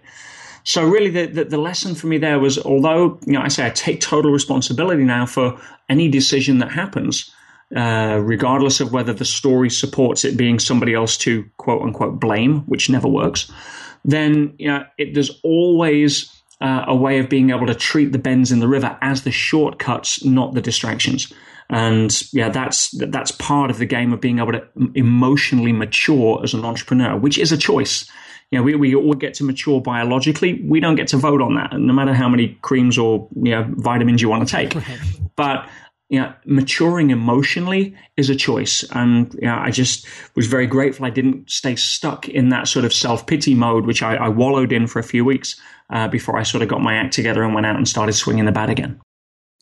So 0.67 0.83
really, 0.86 1.09
the, 1.09 1.27
the, 1.27 1.45
the, 1.45 1.57
lesson 1.57 1.95
for 1.95 2.07
me 2.07 2.17
there 2.17 2.39
was, 2.39 2.59
although 2.59 3.17
you 3.25 3.31
know, 3.31 3.41
I 3.41 3.47
say 3.47 3.65
I 3.65 3.69
take 3.69 4.01
total 4.01 4.31
responsibility 4.31 5.05
now 5.05 5.25
for 5.25 5.57
any 5.88 6.09
decision 6.09 6.57
that 6.57 6.74
happens, 6.74 7.33
uh, 7.74 8.19
regardless 8.21 8.81
of 8.81 8.91
whether 8.91 9.13
the 9.13 9.24
story 9.24 9.69
supports 9.69 10.25
it 10.25 10.36
being 10.36 10.59
somebody 10.59 10.93
else 10.93 11.15
to 11.19 11.50
quote 11.55 11.83
unquote 11.83 12.19
blame, 12.19 12.63
which 12.65 12.89
never 12.89 13.07
works. 13.07 13.50
Then 14.03 14.55
you 14.57 14.67
know, 14.67 14.83
it, 14.97 15.13
there's 15.13 15.39
always 15.41 16.29
uh, 16.59 16.83
a 16.86 16.95
way 16.97 17.19
of 17.19 17.29
being 17.29 17.51
able 17.51 17.67
to 17.67 17.75
treat 17.75 18.12
the 18.12 18.19
bends 18.19 18.51
in 18.51 18.59
the 18.59 18.67
river 18.67 18.97
as 19.01 19.24
the 19.24 19.31
shortcuts, 19.31 20.25
not 20.25 20.53
the 20.53 20.62
distractions. 20.62 21.31
And 21.69 22.12
yeah, 22.33 22.50
that's 22.50 22.91
that's 22.91 23.31
part 23.31 23.71
of 23.71 23.77
the 23.77 23.86
game 23.86 24.12
of 24.12 24.19
being 24.19 24.39
able 24.39 24.51
to 24.51 24.67
emotionally 24.95 25.71
mature 25.71 26.41
as 26.43 26.53
an 26.53 26.65
entrepreneur, 26.65 27.15
which 27.15 27.38
is 27.38 27.53
a 27.53 27.57
choice 27.57 28.12
you 28.51 28.60
know, 28.60 28.63
we, 28.63 28.75
we 28.75 28.96
all 28.96 29.13
get 29.13 29.34
to 29.36 29.44
mature 29.44 29.82
biologically. 29.82 30.62
We 30.63 30.80
don't 30.80 30.96
get 30.96 31.10
to 31.10 31.18
vote 31.18 31.42
on 31.42 31.56
that, 31.56 31.74
no 31.74 31.94
matter 31.94 32.13
how 32.13 32.30
many 32.30 32.58
creams 32.62 32.98
or 32.98 33.27
you 33.36 33.51
know, 33.51 33.66
vitamins 33.77 34.22
you 34.22 34.30
want 34.30 34.48
to 34.48 34.51
take. 34.51 34.74
But 35.36 35.68
you 36.10 36.22
know, 36.22 36.34
maturing 36.46 37.10
emotionally 37.10 37.96
is 38.16 38.30
a 38.30 38.36
choice. 38.36 38.84
And 38.92 39.34
you 39.34 39.42
know, 39.48 39.58
I 39.58 39.72
just 39.72 40.08
was 40.36 40.48
very 40.48 40.66
grateful 40.66 41.06
I 41.06 41.10
didn't 41.10 41.50
stay 41.50 41.75
stuck 41.75 42.30
in 42.30 42.50
that 42.50 42.68
sort 42.68 42.86
of 42.86 42.94
self 42.94 43.27
pity 43.27 43.54
mode, 43.54 43.86
which 43.86 44.01
I, 44.01 44.16
I, 44.16 44.30
wallowed 44.30 44.72
in 44.72 44.88
for 44.88 45.00
a 45.00 45.04
few 45.04 45.25
weeks 45.25 45.60
uh, 45.89 46.08
before 46.08 46.38
I 46.38 46.44
sort 46.44 46.62
of 46.63 46.70
got 46.70 46.82
my 46.82 46.96
act 46.96 47.13
together 47.13 47.44
and 47.44 47.54
went 47.54 47.66
out 47.66 47.75
and 47.75 47.88
started 47.88 48.13
swinging 48.13 48.46
the 48.46 48.51
bat 48.51 48.70
again. 48.70 49.01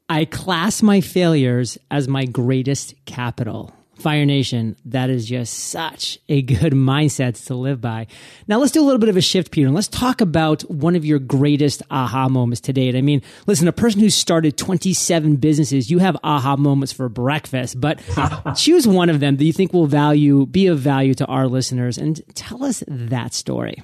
I 0.08 0.26
class 0.26 0.84
my 0.84 1.02
failures 1.02 1.80
as 1.90 2.08
my 2.08 2.26
greatest 2.26 2.94
capital. 3.06 3.75
Fire 3.98 4.26
Nation, 4.26 4.76
that 4.86 5.10
is 5.10 5.26
just 5.26 5.54
such 5.54 6.20
a 6.30 6.42
good 6.42 6.74
mindset 6.74 7.46
to 7.48 7.56
live 7.56 7.82
by. 7.82 8.08
Now 8.48 8.60
let's 8.60 8.72
do 8.72 8.82
a 8.82 8.86
little 8.86 9.00
bit 9.00 9.10
of 9.10 9.18
a 9.18 9.22
shift, 9.22 9.52
Peter, 9.52 9.68
and 9.68 9.76
let's 9.76 9.88
talk 9.88 10.22
about 10.22 10.62
one 10.64 10.96
of 10.96 11.06
your 11.06 11.20
greatest 11.20 11.82
aha 11.90 12.30
moments 12.30 12.62
to 12.62 12.74
date. 12.74 12.96
I 12.96 13.02
mean, 13.02 13.22
listen, 13.48 13.68
a 13.68 13.74
person 13.74 14.02
who 14.02 14.10
started 14.10 14.58
27 14.58 15.38
businesses, 15.38 15.90
you 15.90 16.00
have 16.00 16.18
aha 16.24 16.56
moments 16.56 16.92
for 16.94 17.10
breakfast, 17.10 17.80
but 17.80 18.00
choose 18.56 18.88
one 18.88 19.10
of 19.10 19.20
them 19.20 19.38
that 19.38 19.46
you 19.46 19.54
think 19.54 19.74
will 19.74 19.88
value, 19.88 20.46
be 20.46 20.68
of 20.68 20.80
value 20.80 21.14
to 21.16 21.26
our 21.26 21.48
listeners 21.48 21.98
and 21.98 22.22
tell 22.36 22.64
us 22.64 22.84
that 22.88 23.34
story 23.34 23.82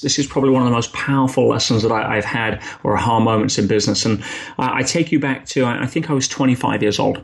this 0.00 0.16
is 0.16 0.28
probably 0.28 0.50
one 0.50 0.62
of 0.62 0.66
the 0.66 0.74
most 0.74 0.92
powerful 0.92 1.48
lessons 1.48 1.82
that 1.82 1.90
I, 1.90 2.14
have 2.14 2.24
had 2.24 2.62
or 2.84 2.96
aha 2.96 3.18
moments 3.18 3.58
in 3.58 3.66
business. 3.66 4.06
And 4.06 4.22
I, 4.56 4.78
I, 4.78 4.82
take 4.82 5.10
you 5.10 5.18
back 5.18 5.44
to, 5.46 5.64
I 5.64 5.86
think 5.86 6.08
I 6.08 6.12
was 6.12 6.28
25 6.28 6.82
years 6.82 7.00
old. 7.00 7.20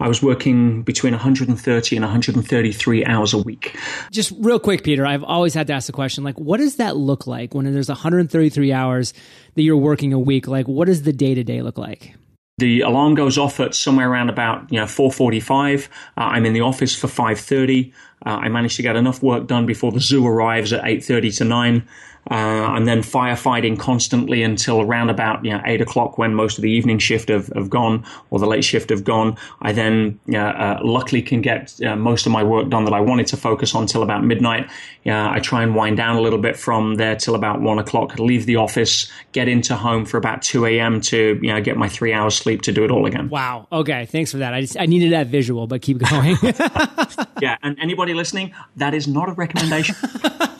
I 0.00 0.08
was 0.08 0.24
working 0.24 0.82
between 0.82 1.12
130 1.12 1.96
and 1.96 2.04
133 2.04 3.04
hours 3.04 3.32
a 3.32 3.38
week. 3.38 3.78
Just 4.10 4.32
real 4.38 4.58
quick, 4.58 4.82
Peter, 4.82 5.06
I've 5.06 5.22
always 5.22 5.54
had 5.54 5.68
to 5.68 5.72
ask 5.72 5.86
the 5.86 5.92
question, 5.92 6.24
like, 6.24 6.36
what 6.36 6.56
does 6.56 6.76
that 6.76 6.96
look 6.96 7.28
like 7.28 7.54
when 7.54 7.72
there's 7.72 7.88
133 7.88 8.72
hours 8.72 9.14
that 9.54 9.62
you're 9.62 9.76
working 9.76 10.12
a 10.12 10.18
week? 10.18 10.48
Like, 10.48 10.66
what 10.66 10.86
does 10.86 11.02
the 11.02 11.12
day 11.12 11.34
to 11.34 11.44
day 11.44 11.62
look 11.62 11.78
like? 11.78 12.16
The 12.58 12.80
alarm 12.80 13.14
goes 13.14 13.36
off 13.36 13.60
at 13.60 13.74
somewhere 13.74 14.10
around 14.10 14.30
about 14.30 14.72
you 14.72 14.80
know 14.80 14.86
4:45. 14.86 15.88
Uh, 16.16 16.20
I'm 16.20 16.46
in 16.46 16.54
the 16.54 16.62
office 16.62 16.96
for 16.96 17.06
5:30. 17.06 17.92
Uh, 18.24 18.30
I 18.30 18.48
manage 18.48 18.76
to 18.76 18.82
get 18.82 18.96
enough 18.96 19.22
work 19.22 19.46
done 19.46 19.66
before 19.66 19.92
the 19.92 20.00
zoo 20.00 20.26
arrives 20.26 20.72
at 20.72 20.82
8:30 20.82 21.36
to 21.36 21.44
9 21.44 21.86
uh, 22.30 22.74
and 22.74 22.86
then 22.88 23.00
firefighting 23.00 23.78
constantly 23.78 24.42
until 24.42 24.80
around 24.80 25.10
about 25.10 25.44
you 25.44 25.52
know 25.52 25.60
eight 25.64 25.80
o'clock 25.80 26.18
when 26.18 26.34
most 26.34 26.58
of 26.58 26.62
the 26.62 26.70
evening 26.70 26.98
shift 26.98 27.28
have, 27.28 27.48
have 27.48 27.70
gone 27.70 28.04
or 28.30 28.38
the 28.38 28.46
late 28.46 28.64
shift 28.64 28.90
have 28.90 29.04
gone. 29.04 29.36
I 29.62 29.72
then 29.72 30.18
uh, 30.34 30.78
luckily 30.82 31.22
can 31.22 31.40
get 31.40 31.78
uh, 31.84 31.96
most 31.96 32.26
of 32.26 32.32
my 32.32 32.42
work 32.42 32.68
done 32.68 32.84
that 32.84 32.94
I 32.94 33.00
wanted 33.00 33.26
to 33.28 33.36
focus 33.36 33.74
on 33.74 33.86
till 33.86 34.02
about 34.02 34.24
midnight. 34.24 34.70
I 35.08 35.38
try 35.38 35.62
and 35.62 35.76
wind 35.76 35.96
down 35.96 36.16
a 36.16 36.20
little 36.20 36.38
bit 36.38 36.56
from 36.56 36.96
there 36.96 37.14
till 37.14 37.36
about 37.36 37.60
one 37.60 37.78
o'clock. 37.78 38.18
Leave 38.18 38.44
the 38.46 38.56
office, 38.56 39.10
get 39.30 39.46
into 39.46 39.76
home 39.76 40.04
for 40.04 40.16
about 40.16 40.42
two 40.42 40.66
a.m. 40.66 41.00
to 41.02 41.38
you 41.40 41.52
know 41.52 41.60
get 41.60 41.76
my 41.76 41.88
three 41.88 42.12
hours 42.12 42.34
sleep 42.34 42.62
to 42.62 42.72
do 42.72 42.84
it 42.84 42.90
all 42.90 43.06
again. 43.06 43.28
Wow. 43.28 43.68
Okay. 43.70 44.06
Thanks 44.06 44.32
for 44.32 44.38
that. 44.38 44.52
I 44.52 44.62
just 44.62 44.76
I 44.78 44.86
needed 44.86 45.12
that 45.12 45.28
visual, 45.28 45.66
but 45.66 45.82
keep 45.82 45.98
going. 46.10 46.36
yeah. 47.40 47.56
And 47.62 47.78
anybody 47.80 48.14
listening, 48.14 48.52
that 48.76 48.94
is 48.94 49.06
not 49.06 49.28
a 49.28 49.32
recommendation. 49.32 49.94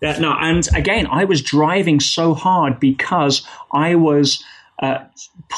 Yeah, 0.00 0.18
no, 0.18 0.34
and 0.40 0.66
again, 0.74 1.06
I 1.06 1.24
was 1.24 1.42
driving 1.42 2.00
so 2.00 2.32
hard 2.34 2.80
because 2.80 3.46
I 3.72 3.96
was 3.96 4.42
uh, 4.80 5.04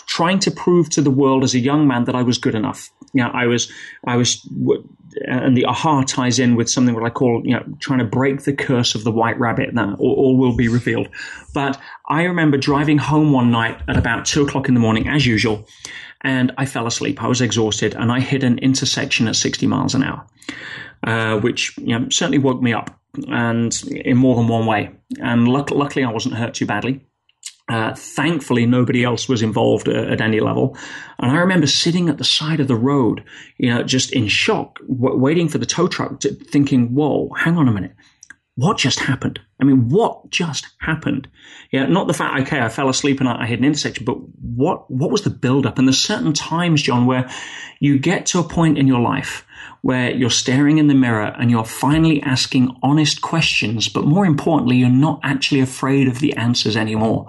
trying 0.07 0.41
to 0.41 0.51
prove 0.51 0.91
to 0.91 1.01
the 1.01 1.11
world 1.11 1.45
as 1.45 1.55
a 1.55 1.61
young 1.61 1.87
man 1.87 2.05
that 2.05 2.17
I 2.17 2.23
was 2.23 2.39
good 2.39 2.57
enough. 2.57 2.91
You 3.13 3.23
know, 3.23 3.31
I 3.33 3.47
was, 3.47 3.71
I 4.05 4.17
was, 4.17 4.45
and 5.29 5.57
the 5.57 5.65
aha 5.67 6.03
ties 6.03 6.41
in 6.41 6.57
with 6.57 6.69
something 6.69 6.95
what 6.95 7.05
I 7.05 7.11
call, 7.11 7.43
you 7.45 7.55
know, 7.55 7.65
trying 7.79 8.01
to 8.01 8.05
break 8.05 8.43
the 8.43 8.53
curse 8.53 8.97
of 8.97 9.05
the 9.05 9.13
white 9.13 9.39
rabbit. 9.39 9.75
Now, 9.75 9.95
all, 10.01 10.15
all 10.15 10.37
will 10.37 10.57
be 10.57 10.67
revealed. 10.67 11.09
But 11.55 11.79
I 12.09 12.25
remember 12.25 12.57
driving 12.57 12.99
home 12.99 13.33
one 13.33 13.53
night 13.53 13.81
at 13.87 13.97
about 13.97 14.25
two 14.25 14.43
o'clock 14.43 14.67
in 14.67 14.75
the 14.75 14.81
morning, 14.81 15.07
as 15.09 15.25
usual, 15.25 15.69
and 16.23 16.53
I 16.59 16.67
fell 16.67 16.89
asleep. 16.89 17.23
I 17.23 17.29
was 17.29 17.41
exhausted, 17.41 17.95
and 17.95 18.11
I 18.11 18.19
hit 18.19 18.43
an 18.43 18.59
intersection 18.59 19.29
at 19.29 19.37
60 19.37 19.69
miles 19.69 19.95
an 19.95 20.03
hour, 20.03 20.27
uh, 21.07 21.39
which 21.39 21.79
you 21.79 21.97
know, 21.97 22.09
certainly 22.09 22.39
woke 22.39 22.61
me 22.61 22.73
up 22.73 22.99
and 23.29 23.83
in 23.91 24.17
more 24.17 24.37
than 24.37 24.49
one 24.49 24.67
way. 24.67 24.91
And 25.21 25.49
luck- 25.49 25.71
luckily, 25.71 26.05
I 26.05 26.11
wasn't 26.11 26.37
hurt 26.37 26.55
too 26.55 26.67
badly. 26.67 27.05
Uh, 27.69 27.95
thankfully, 27.95 28.67
nobody 28.67 29.05
else 29.05 29.29
was 29.29 29.41
involved 29.41 29.89
at, 29.89 30.11
at, 30.11 30.21
any 30.21 30.41
level. 30.41 30.77
And 31.19 31.31
I 31.31 31.37
remember 31.37 31.67
sitting 31.67 32.09
at 32.09 32.19
the 32.19 32.25
side 32.25 32.61
of 32.61 32.69
the 32.69 32.77
road, 32.77 33.25
you 33.57 33.71
know, 33.71 33.83
just 33.83 34.13
in 34.13 34.27
shock, 34.29 34.79
w- 34.81 35.17
waiting 35.17 35.49
for 35.49 35.59
the 35.59 35.67
tow 35.67 35.87
truck, 35.87 36.21
to, 36.21 36.35
thinking, 36.35 36.93
whoa, 36.95 37.31
hang 37.39 37.57
on 37.57 37.69
a 37.69 37.73
minute. 37.73 37.95
What 38.55 38.77
just 38.77 39.01
happened? 39.01 39.41
I 39.61 39.65
mean, 39.65 39.89
what 39.89 40.29
just 40.31 40.67
happened? 40.79 41.29
Yeah, 41.71 41.87
not 41.87 42.07
the 42.07 42.13
fact, 42.13 42.41
okay, 42.43 42.61
I 42.61 42.69
fell 42.69 42.91
asleep 42.91 43.21
and 43.21 43.29
I, 43.29 43.43
I 43.43 43.47
hit 43.47 43.59
an 43.59 43.65
intersection, 43.65 44.05
but 44.05 44.19
what, 44.41 44.91
what 44.91 45.11
was 45.11 45.23
the 45.23 45.31
build 45.31 45.65
up? 45.65 45.79
And 45.79 45.89
there's 45.89 45.99
certain 45.99 46.35
times, 46.35 46.83
John, 46.83 47.07
where 47.07 47.31
you 47.81 47.99
get 47.99 48.27
to 48.27 48.41
a 48.41 48.45
point 48.45 48.77
in 48.77 48.87
your 48.87 49.01
life 49.01 49.47
where 49.81 50.11
you're 50.11 50.31
staring 50.31 50.79
in 50.79 50.87
the 50.87 50.95
mirror 50.95 51.35
and 51.39 51.51
you're 51.51 51.65
finally 51.65 52.23
asking 52.23 52.77
honest 52.83 53.21
questions, 53.21 53.89
but 53.89 54.05
more 54.05 54.25
importantly, 54.25 54.77
you're 54.77 54.89
not 54.89 55.21
actually 55.23 55.61
afraid 55.61 56.07
of 56.07 56.21
the 56.21 56.35
answers 56.37 56.77
anymore. 56.77 57.27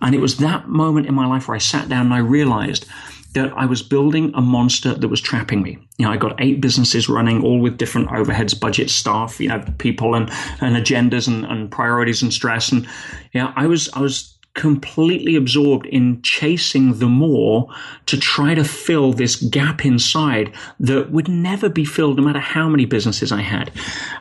And 0.00 0.14
it 0.14 0.20
was 0.20 0.38
that 0.38 0.68
moment 0.68 1.06
in 1.06 1.14
my 1.14 1.26
life 1.26 1.46
where 1.46 1.54
I 1.54 1.58
sat 1.58 1.88
down 1.88 2.06
and 2.06 2.14
I 2.14 2.18
realized 2.18 2.86
that 3.34 3.52
I 3.56 3.66
was 3.66 3.82
building 3.82 4.32
a 4.34 4.40
monster 4.40 4.94
that 4.94 5.08
was 5.08 5.20
trapping 5.20 5.62
me. 5.62 5.78
You 5.98 6.06
know, 6.06 6.12
I 6.12 6.16
got 6.16 6.40
eight 6.40 6.60
businesses 6.60 7.08
running, 7.08 7.44
all 7.44 7.60
with 7.60 7.76
different 7.76 8.08
overheads, 8.08 8.58
budget, 8.58 8.90
staff, 8.90 9.40
you 9.40 9.48
know, 9.48 9.62
people 9.78 10.14
and, 10.14 10.30
and 10.60 10.76
agendas 10.76 11.28
and, 11.28 11.44
and 11.44 11.70
priorities 11.70 12.22
and 12.22 12.32
stress. 12.32 12.72
And 12.72 12.86
yeah, 13.32 13.52
I 13.56 13.66
was, 13.66 13.88
I 13.92 14.00
was 14.00 14.34
completely 14.54 15.34
absorbed 15.34 15.84
in 15.86 16.22
chasing 16.22 16.98
the 17.00 17.08
more 17.08 17.68
to 18.06 18.16
try 18.16 18.54
to 18.54 18.62
fill 18.62 19.12
this 19.12 19.36
gap 19.36 19.84
inside 19.84 20.54
that 20.78 21.10
would 21.10 21.28
never 21.28 21.68
be 21.68 21.84
filled 21.84 22.16
no 22.16 22.22
matter 22.22 22.38
how 22.38 22.68
many 22.68 22.84
businesses 22.84 23.32
I 23.32 23.40
had. 23.40 23.72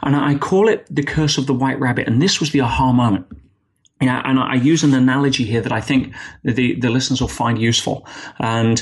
And 0.01 0.15
I 0.15 0.35
call 0.35 0.67
it 0.67 0.87
the 0.89 1.03
curse 1.03 1.37
of 1.37 1.45
the 1.45 1.53
white 1.53 1.79
rabbit. 1.79 2.07
And 2.07 2.19
this 2.19 2.39
was 2.39 2.51
the 2.51 2.61
aha 2.61 2.91
moment. 2.91 3.27
Yeah, 4.03 4.21
and 4.25 4.37
I 4.37 4.55
use 4.55 4.83
an 4.83 4.93
analogy 4.93 5.45
here 5.45 5.61
that 5.61 5.71
I 5.71 5.79
think 5.79 6.13
the, 6.43 6.75
the 6.77 6.89
listeners 6.89 7.21
will 7.21 7.29
find 7.29 7.57
useful. 7.57 8.05
And 8.37 8.81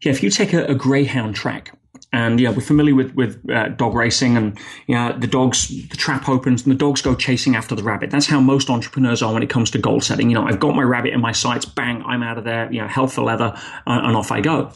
yeah, 0.00 0.10
if 0.10 0.20
you 0.20 0.30
take 0.30 0.52
a, 0.52 0.64
a 0.64 0.74
greyhound 0.74 1.36
track, 1.36 1.72
and 2.12 2.40
yeah, 2.40 2.50
we're 2.50 2.60
familiar 2.60 2.94
with 2.94 3.14
with 3.14 3.38
uh, 3.50 3.68
dog 3.68 3.94
racing, 3.94 4.36
and 4.36 4.58
yeah, 4.88 5.12
the 5.12 5.28
dogs, 5.28 5.68
the 5.88 5.96
trap 5.96 6.28
opens, 6.28 6.64
and 6.64 6.72
the 6.72 6.78
dogs 6.78 7.02
go 7.02 7.14
chasing 7.14 7.54
after 7.54 7.76
the 7.76 7.84
rabbit. 7.84 8.10
That's 8.10 8.26
how 8.26 8.40
most 8.40 8.68
entrepreneurs 8.68 9.22
are 9.22 9.32
when 9.32 9.44
it 9.44 9.50
comes 9.50 9.70
to 9.72 9.78
goal 9.78 10.00
setting. 10.00 10.28
You 10.28 10.34
know, 10.34 10.44
I've 10.44 10.58
got 10.58 10.74
my 10.74 10.82
rabbit 10.82 11.12
in 11.12 11.20
my 11.20 11.32
sights, 11.32 11.64
bang, 11.64 12.02
I'm 12.04 12.24
out 12.24 12.36
of 12.38 12.44
there. 12.44 12.72
You 12.72 12.80
know, 12.80 12.88
hell 12.88 13.06
for 13.06 13.22
leather, 13.22 13.52
uh, 13.86 14.00
and 14.02 14.16
off 14.16 14.32
I 14.32 14.40
go. 14.40 14.72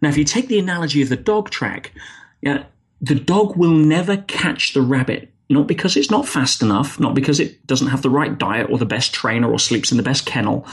Now, 0.00 0.08
if 0.08 0.16
you 0.16 0.24
take 0.24 0.48
the 0.48 0.58
analogy 0.58 1.02
of 1.02 1.10
the 1.10 1.16
dog 1.16 1.50
track, 1.50 1.92
yeah, 2.40 2.64
the 3.02 3.16
dog 3.16 3.56
will 3.56 3.74
never 3.74 4.16
catch 4.16 4.72
the 4.72 4.80
rabbit. 4.80 5.30
Not 5.50 5.66
because 5.66 5.96
it's 5.96 6.10
not 6.10 6.28
fast 6.28 6.62
enough, 6.62 7.00
not 7.00 7.14
because 7.14 7.40
it 7.40 7.66
doesn't 7.66 7.88
have 7.88 8.02
the 8.02 8.08
right 8.08 8.38
diet 8.38 8.70
or 8.70 8.78
the 8.78 8.86
best 8.86 9.12
trainer 9.12 9.50
or 9.50 9.58
sleeps 9.58 9.90
in 9.90 9.96
the 9.96 10.02
best 10.02 10.24
kennel. 10.24 10.64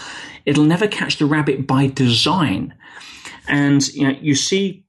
It'll 0.45 0.63
never 0.63 0.87
catch 0.87 1.17
the 1.17 1.25
rabbit 1.25 1.65
by 1.65 1.87
design. 1.87 2.75
And 3.47 3.85
you 3.89 4.07
know, 4.07 4.17
you 4.21 4.35
see 4.35 4.85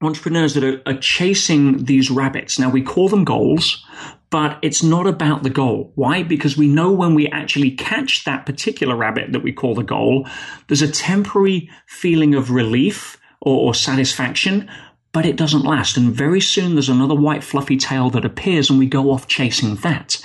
entrepreneurs 0.00 0.54
that 0.54 0.64
are, 0.64 0.80
are 0.86 0.98
chasing 0.98 1.84
these 1.84 2.10
rabbits. 2.10 2.58
Now 2.58 2.70
we 2.70 2.82
call 2.82 3.08
them 3.08 3.24
goals, 3.24 3.84
but 4.30 4.58
it's 4.62 4.82
not 4.82 5.06
about 5.06 5.42
the 5.42 5.50
goal. 5.50 5.92
Why? 5.94 6.22
Because 6.22 6.56
we 6.56 6.68
know 6.68 6.92
when 6.92 7.14
we 7.14 7.26
actually 7.28 7.72
catch 7.72 8.24
that 8.24 8.46
particular 8.46 8.94
rabbit 8.94 9.32
that 9.32 9.42
we 9.42 9.52
call 9.52 9.74
the 9.74 9.82
goal, 9.82 10.28
there's 10.68 10.82
a 10.82 10.90
temporary 10.90 11.70
feeling 11.86 12.34
of 12.34 12.50
relief 12.50 13.18
or, 13.40 13.68
or 13.68 13.74
satisfaction, 13.74 14.70
but 15.14 15.24
it 15.24 15.36
doesn't 15.36 15.62
last. 15.62 15.96
And 15.96 16.12
very 16.12 16.40
soon 16.40 16.74
there's 16.74 16.88
another 16.88 17.14
white 17.14 17.44
fluffy 17.44 17.76
tail 17.76 18.10
that 18.10 18.24
appears 18.24 18.68
and 18.68 18.80
we 18.80 18.86
go 18.86 19.12
off 19.12 19.28
chasing 19.28 19.76
that. 19.76 20.20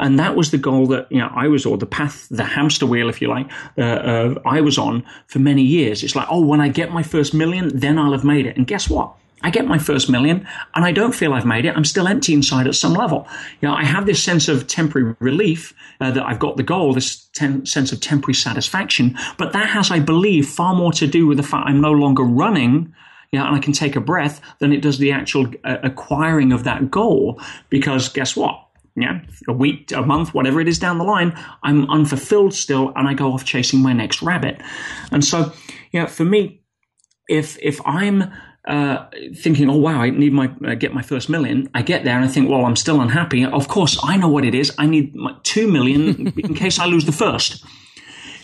And 0.00 0.18
that 0.18 0.34
was 0.34 0.50
the 0.50 0.58
goal 0.58 0.88
that, 0.88 1.06
you 1.10 1.18
know, 1.18 1.30
I 1.32 1.46
was, 1.46 1.64
or 1.64 1.78
the 1.78 1.86
path, 1.86 2.26
the 2.28 2.44
hamster 2.44 2.84
wheel, 2.84 3.08
if 3.08 3.22
you 3.22 3.28
like, 3.28 3.48
uh, 3.78 3.82
uh, 3.82 4.34
I 4.44 4.60
was 4.60 4.78
on 4.78 5.04
for 5.28 5.38
many 5.38 5.62
years. 5.62 6.02
It's 6.02 6.16
like, 6.16 6.26
oh, 6.28 6.44
when 6.44 6.60
I 6.60 6.68
get 6.68 6.90
my 6.90 7.04
first 7.04 7.32
million, 7.32 7.70
then 7.72 7.98
I'll 7.98 8.10
have 8.10 8.24
made 8.24 8.44
it. 8.44 8.56
And 8.56 8.66
guess 8.66 8.90
what? 8.90 9.14
I 9.44 9.50
get 9.50 9.66
my 9.66 9.78
first 9.78 10.10
million 10.10 10.46
and 10.74 10.84
I 10.84 10.90
don't 10.90 11.14
feel 11.14 11.34
I've 11.34 11.46
made 11.46 11.64
it. 11.64 11.76
I'm 11.76 11.84
still 11.84 12.08
empty 12.08 12.34
inside 12.34 12.66
at 12.66 12.74
some 12.74 12.94
level. 12.94 13.28
You 13.60 13.68
know, 13.68 13.74
I 13.74 13.84
have 13.84 14.06
this 14.06 14.22
sense 14.22 14.48
of 14.48 14.66
temporary 14.66 15.14
relief 15.20 15.72
uh, 16.00 16.10
that 16.10 16.24
I've 16.24 16.40
got 16.40 16.56
the 16.56 16.62
goal, 16.64 16.94
this 16.94 17.28
ten- 17.32 17.64
sense 17.64 17.92
of 17.92 18.00
temporary 18.00 18.34
satisfaction. 18.34 19.16
But 19.38 19.52
that 19.52 19.68
has, 19.68 19.92
I 19.92 20.00
believe, 20.00 20.48
far 20.48 20.74
more 20.74 20.92
to 20.94 21.06
do 21.06 21.28
with 21.28 21.36
the 21.36 21.44
fact 21.44 21.68
I'm 21.68 21.80
no 21.80 21.92
longer 21.92 22.24
running. 22.24 22.92
You 23.32 23.38
know, 23.38 23.46
and 23.46 23.56
I 23.56 23.58
can 23.60 23.72
take 23.72 23.96
a 23.96 24.00
breath 24.00 24.40
than 24.58 24.72
it 24.72 24.82
does 24.82 24.98
the 24.98 25.10
actual 25.10 25.46
uh, 25.64 25.78
acquiring 25.82 26.52
of 26.52 26.64
that 26.64 26.90
goal. 26.90 27.40
Because 27.70 28.08
guess 28.08 28.36
what? 28.36 28.68
yeah, 28.94 29.20
a 29.48 29.52
week, 29.52 29.90
a 29.92 30.02
month, 30.02 30.34
whatever 30.34 30.60
it 30.60 30.68
is 30.68 30.78
down 30.78 30.98
the 30.98 31.04
line, 31.04 31.34
I'm 31.62 31.88
unfulfilled 31.90 32.52
still, 32.52 32.92
and 32.94 33.08
I 33.08 33.14
go 33.14 33.32
off 33.32 33.44
chasing 33.44 33.80
my 33.80 33.94
next 33.94 34.20
rabbit. 34.20 34.60
And 35.10 35.24
so, 35.24 35.52
yeah, 35.92 36.06
for 36.06 36.24
me, 36.24 36.62
if 37.28 37.58
if 37.62 37.80
I'm 37.86 38.30
uh, 38.66 39.06
thinking, 39.34 39.70
oh 39.70 39.76
wow, 39.76 40.02
I 40.02 40.10
need 40.10 40.32
my 40.32 40.50
uh, 40.66 40.74
get 40.74 40.92
my 40.92 41.02
first 41.02 41.28
million. 41.28 41.68
I 41.74 41.82
get 41.82 42.04
there 42.04 42.16
and 42.16 42.24
I 42.24 42.28
think, 42.28 42.50
well, 42.50 42.64
I'm 42.64 42.76
still 42.76 43.00
unhappy. 43.00 43.44
Of 43.44 43.68
course, 43.68 43.98
I 44.02 44.16
know 44.16 44.28
what 44.28 44.44
it 44.44 44.54
is. 44.54 44.72
I 44.78 44.86
need 44.86 45.16
two 45.42 45.70
million 45.70 46.28
in 46.36 46.54
case 46.54 46.78
I 46.78 46.86
lose 46.86 47.06
the 47.06 47.12
first. 47.12 47.64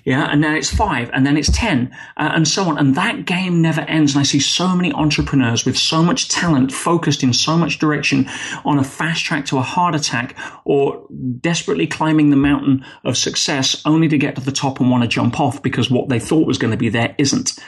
Yeah, 0.09 0.25
and 0.25 0.43
then 0.43 0.55
it's 0.55 0.75
five, 0.75 1.11
and 1.13 1.27
then 1.27 1.37
it's 1.37 1.51
ten, 1.53 1.95
uh, 2.17 2.31
and 2.35 2.49
so 2.49 2.65
on. 2.65 2.79
And 2.79 2.95
that 2.95 3.27
game 3.27 3.61
never 3.61 3.83
ends. 3.83 4.15
And 4.15 4.21
I 4.21 4.23
see 4.23 4.41
so 4.41 4.75
many 4.75 4.91
entrepreneurs 4.91 5.67
with 5.67 5.77
so 5.77 6.03
much 6.03 6.31
talent, 6.31 6.73
focused 6.73 7.23
in 7.23 7.35
so 7.35 7.59
much 7.59 7.79
direction, 7.79 8.27
on 8.65 8.79
a 8.79 8.85
fast 8.85 9.27
track 9.27 9.45
to 9.47 9.59
a 9.59 9.61
heart 9.61 9.95
attack, 9.95 10.35
or 10.65 11.07
desperately 11.41 11.87
climbing 11.87 12.31
the 12.31 12.37
mountain 12.37 12.87
of 13.05 13.19
success, 13.19 13.83
only 13.85 14.09
to 14.09 14.17
get 14.17 14.35
to 14.37 14.41
the 14.41 14.51
top 14.51 14.81
and 14.81 14.91
want 14.91 15.03
to 15.03 15.09
jump 15.09 15.39
off 15.39 15.63
because 15.63 15.91
what 15.91 16.09
they 16.09 16.19
thought 16.19 16.47
was 16.47 16.57
going 16.57 16.71
to 16.71 16.79
be 16.79 16.89
there 16.89 17.15
isn't. 17.19 17.59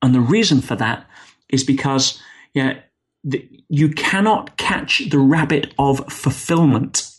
And 0.00 0.14
the 0.14 0.20
reason 0.20 0.60
for 0.60 0.76
that 0.76 1.10
is 1.48 1.64
because 1.64 2.22
yeah, 2.54 2.78
you 3.68 3.88
cannot 3.88 4.56
catch 4.56 5.10
the 5.10 5.18
rabbit 5.18 5.74
of 5.76 6.06
fulfillment 6.12 7.10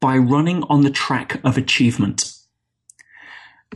by 0.00 0.16
running 0.16 0.62
on 0.68 0.82
the 0.82 0.90
track 0.90 1.40
of 1.42 1.58
achievement. 1.58 2.36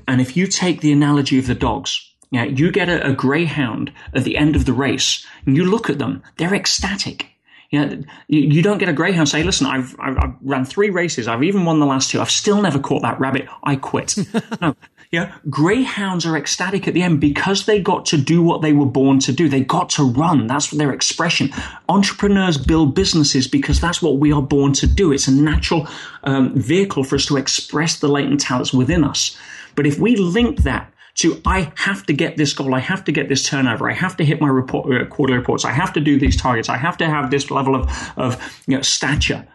And 0.07 0.21
if 0.21 0.37
you 0.37 0.47
take 0.47 0.81
the 0.81 0.93
analogy 0.93 1.39
of 1.39 1.47
the 1.47 1.55
dogs, 1.55 2.11
yeah, 2.31 2.45
you 2.45 2.73
get 2.73 2.89
a, 2.89 3.07
a 3.07 3.13
greyhound 3.13 3.93
at 4.13 4.25
the 4.25 4.37
end 4.37 4.57
of 4.57 4.65
the 4.65 4.73
race 4.73 5.25
and 5.47 5.57
you 5.57 5.65
look 5.65 5.89
at 5.89 5.99
them, 5.99 6.23
they're 6.37 6.55
ecstatic. 6.55 7.29
You, 7.71 7.87
know, 7.87 8.03
you, 8.29 8.41
you 8.41 8.63
don't 8.63 8.79
get 8.79 8.89
a 8.89 8.93
greyhound 8.93 9.29
say, 9.29 9.43
listen, 9.43 9.67
I've, 9.67 9.97
I've, 9.99 10.17
I've, 10.19 10.35
ran 10.43 10.65
three 10.65 10.91
races. 10.91 11.27
I've 11.27 11.43
even 11.43 11.65
won 11.65 11.81
the 11.81 11.87
last 11.87 12.11
two. 12.11 12.21
I've 12.21 12.31
still 12.31 12.61
never 12.63 12.79
caught 12.79 13.03
that 13.03 13.19
rabbit. 13.19 13.49
I 13.63 13.77
quit. 13.77 14.17
no. 14.61 14.77
Yeah. 15.11 15.33
Greyhounds 15.49 16.27
are 16.27 16.37
ecstatic 16.37 16.89
at 16.89 16.95
the 16.95 17.03
end 17.03 17.21
because 17.21 17.67
they 17.67 17.81
got 17.81 18.05
to 18.07 18.17
do 18.17 18.43
what 18.43 18.63
they 18.63 18.73
were 18.73 18.87
born 18.87 19.21
to 19.21 19.33
do. 19.33 19.49
They 19.49 19.61
got 19.61 19.91
to 19.91 20.03
run. 20.03 20.49
That's 20.49 20.71
their 20.71 20.93
expression. 20.93 21.51
Entrepreneurs 21.89 22.59
build 22.59 22.97
businesses 22.97 23.47
because 23.47 23.81
that's 23.81 24.03
what 24.03 24.19
we 24.19 24.33
are 24.33 24.43
born 24.43 24.73
to 24.75 24.89
do. 24.89 25.13
It's 25.13 25.29
a 25.29 25.33
natural 25.33 25.87
um, 26.25 26.53
vehicle 26.59 27.05
for 27.05 27.15
us 27.15 27.27
to 27.27 27.37
express 27.37 28.01
the 28.01 28.09
latent 28.09 28.41
talents 28.41 28.75
within 28.75 29.05
us. 29.05 29.37
But 29.75 29.87
if 29.87 29.99
we 29.99 30.17
link 30.17 30.63
that 30.63 30.93
to 31.17 31.41
I 31.47 31.73
have 31.77 32.05
to 32.07 32.13
get 32.13 32.37
this 32.37 32.53
goal, 32.53 32.75
I 32.75 32.81
have 32.81 33.05
to 33.05 33.13
get 33.13 33.29
this 33.29 33.49
turnover, 33.49 33.91
I 33.91 33.95
have 33.95 34.17
to 34.17 34.25
hit 34.25 34.41
my 34.41 34.49
report, 34.49 34.93
uh, 34.93 35.07
quarterly 35.07 35.39
reports, 35.39 35.65
I 35.65 35.71
have 35.71 35.93
to 35.95 36.01
do 36.01 36.19
these 36.19 36.37
targets, 36.37 36.69
I 36.69 36.77
have 36.77 36.97
to 36.99 37.07
have 37.07 37.31
this 37.31 37.51
level 37.51 37.77
of, 37.77 38.13
of 38.17 38.63
you 38.67 38.77
know, 38.77 38.83
stature. 38.83 39.47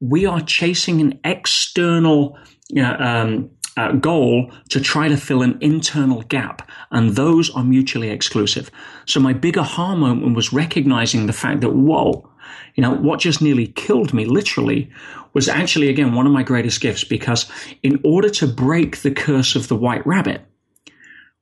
We 0.00 0.26
are 0.26 0.40
chasing 0.40 1.00
an 1.00 1.20
external 1.24 2.38
you 2.68 2.82
know, 2.82 2.96
um, 2.98 3.50
uh, 3.76 3.92
goal 3.92 4.52
to 4.68 4.80
try 4.80 5.08
to 5.08 5.16
fill 5.16 5.42
an 5.42 5.58
internal 5.60 6.22
gap, 6.22 6.68
and 6.90 7.16
those 7.16 7.50
are 7.50 7.64
mutually 7.64 8.10
exclusive. 8.10 8.70
So 9.06 9.18
my 9.20 9.32
big 9.32 9.56
aha 9.58 9.94
moment 9.96 10.36
was 10.36 10.52
recognizing 10.52 11.26
the 11.26 11.32
fact 11.32 11.60
that 11.62 11.70
whoa, 11.70 12.28
you 12.74 12.82
know, 12.82 12.94
what 12.94 13.20
just 13.20 13.42
nearly 13.42 13.68
killed 13.68 14.12
me, 14.12 14.24
literally, 14.24 14.90
was 15.34 15.48
actually 15.48 15.88
again 15.88 16.14
one 16.14 16.26
of 16.26 16.32
my 16.32 16.42
greatest 16.42 16.80
gifts 16.80 17.04
because 17.04 17.50
in 17.82 18.00
order 18.04 18.28
to 18.30 18.46
break 18.46 18.98
the 18.98 19.10
curse 19.10 19.56
of 19.56 19.68
the 19.68 19.76
white 19.76 20.06
rabbit, 20.06 20.42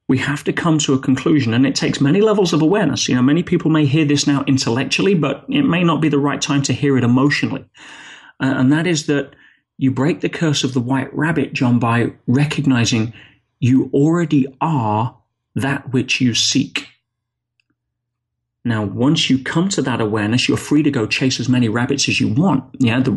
we 0.08 0.18
have 0.18 0.42
to 0.42 0.52
come 0.52 0.78
to 0.78 0.94
a 0.94 0.98
conclusion 0.98 1.54
and 1.54 1.64
it 1.64 1.76
takes 1.76 2.00
many 2.00 2.20
levels 2.20 2.52
of 2.52 2.62
awareness. 2.62 3.08
You 3.08 3.14
know, 3.14 3.22
many 3.22 3.44
people 3.44 3.70
may 3.70 3.86
hear 3.86 4.04
this 4.04 4.26
now 4.26 4.42
intellectually, 4.46 5.14
but 5.14 5.44
it 5.48 5.62
may 5.62 5.84
not 5.84 6.00
be 6.00 6.08
the 6.08 6.18
right 6.18 6.40
time 6.40 6.62
to 6.62 6.72
hear 6.72 6.98
it 6.98 7.04
emotionally. 7.04 7.64
Uh, 8.40 8.54
and 8.56 8.72
that 8.72 8.88
is 8.88 9.06
that 9.06 9.34
you 9.78 9.90
break 9.90 10.20
the 10.20 10.28
curse 10.28 10.64
of 10.64 10.74
the 10.74 10.80
white 10.80 11.14
rabbit, 11.14 11.52
John, 11.52 11.78
by 11.78 12.12
recognizing 12.26 13.12
you 13.60 13.88
already 13.94 14.46
are 14.60 15.16
that 15.54 15.92
which 15.92 16.20
you 16.20 16.34
seek. 16.34 16.88
Now, 18.64 18.84
once 18.84 19.30
you 19.30 19.42
come 19.42 19.70
to 19.70 19.82
that 19.82 20.02
awareness, 20.02 20.46
you're 20.46 20.58
free 20.58 20.82
to 20.82 20.90
go 20.90 21.06
chase 21.06 21.40
as 21.40 21.48
many 21.48 21.70
rabbits 21.70 22.08
as 22.08 22.20
you 22.20 22.28
want. 22.28 22.64
Yeah, 22.78 23.00
the 23.00 23.12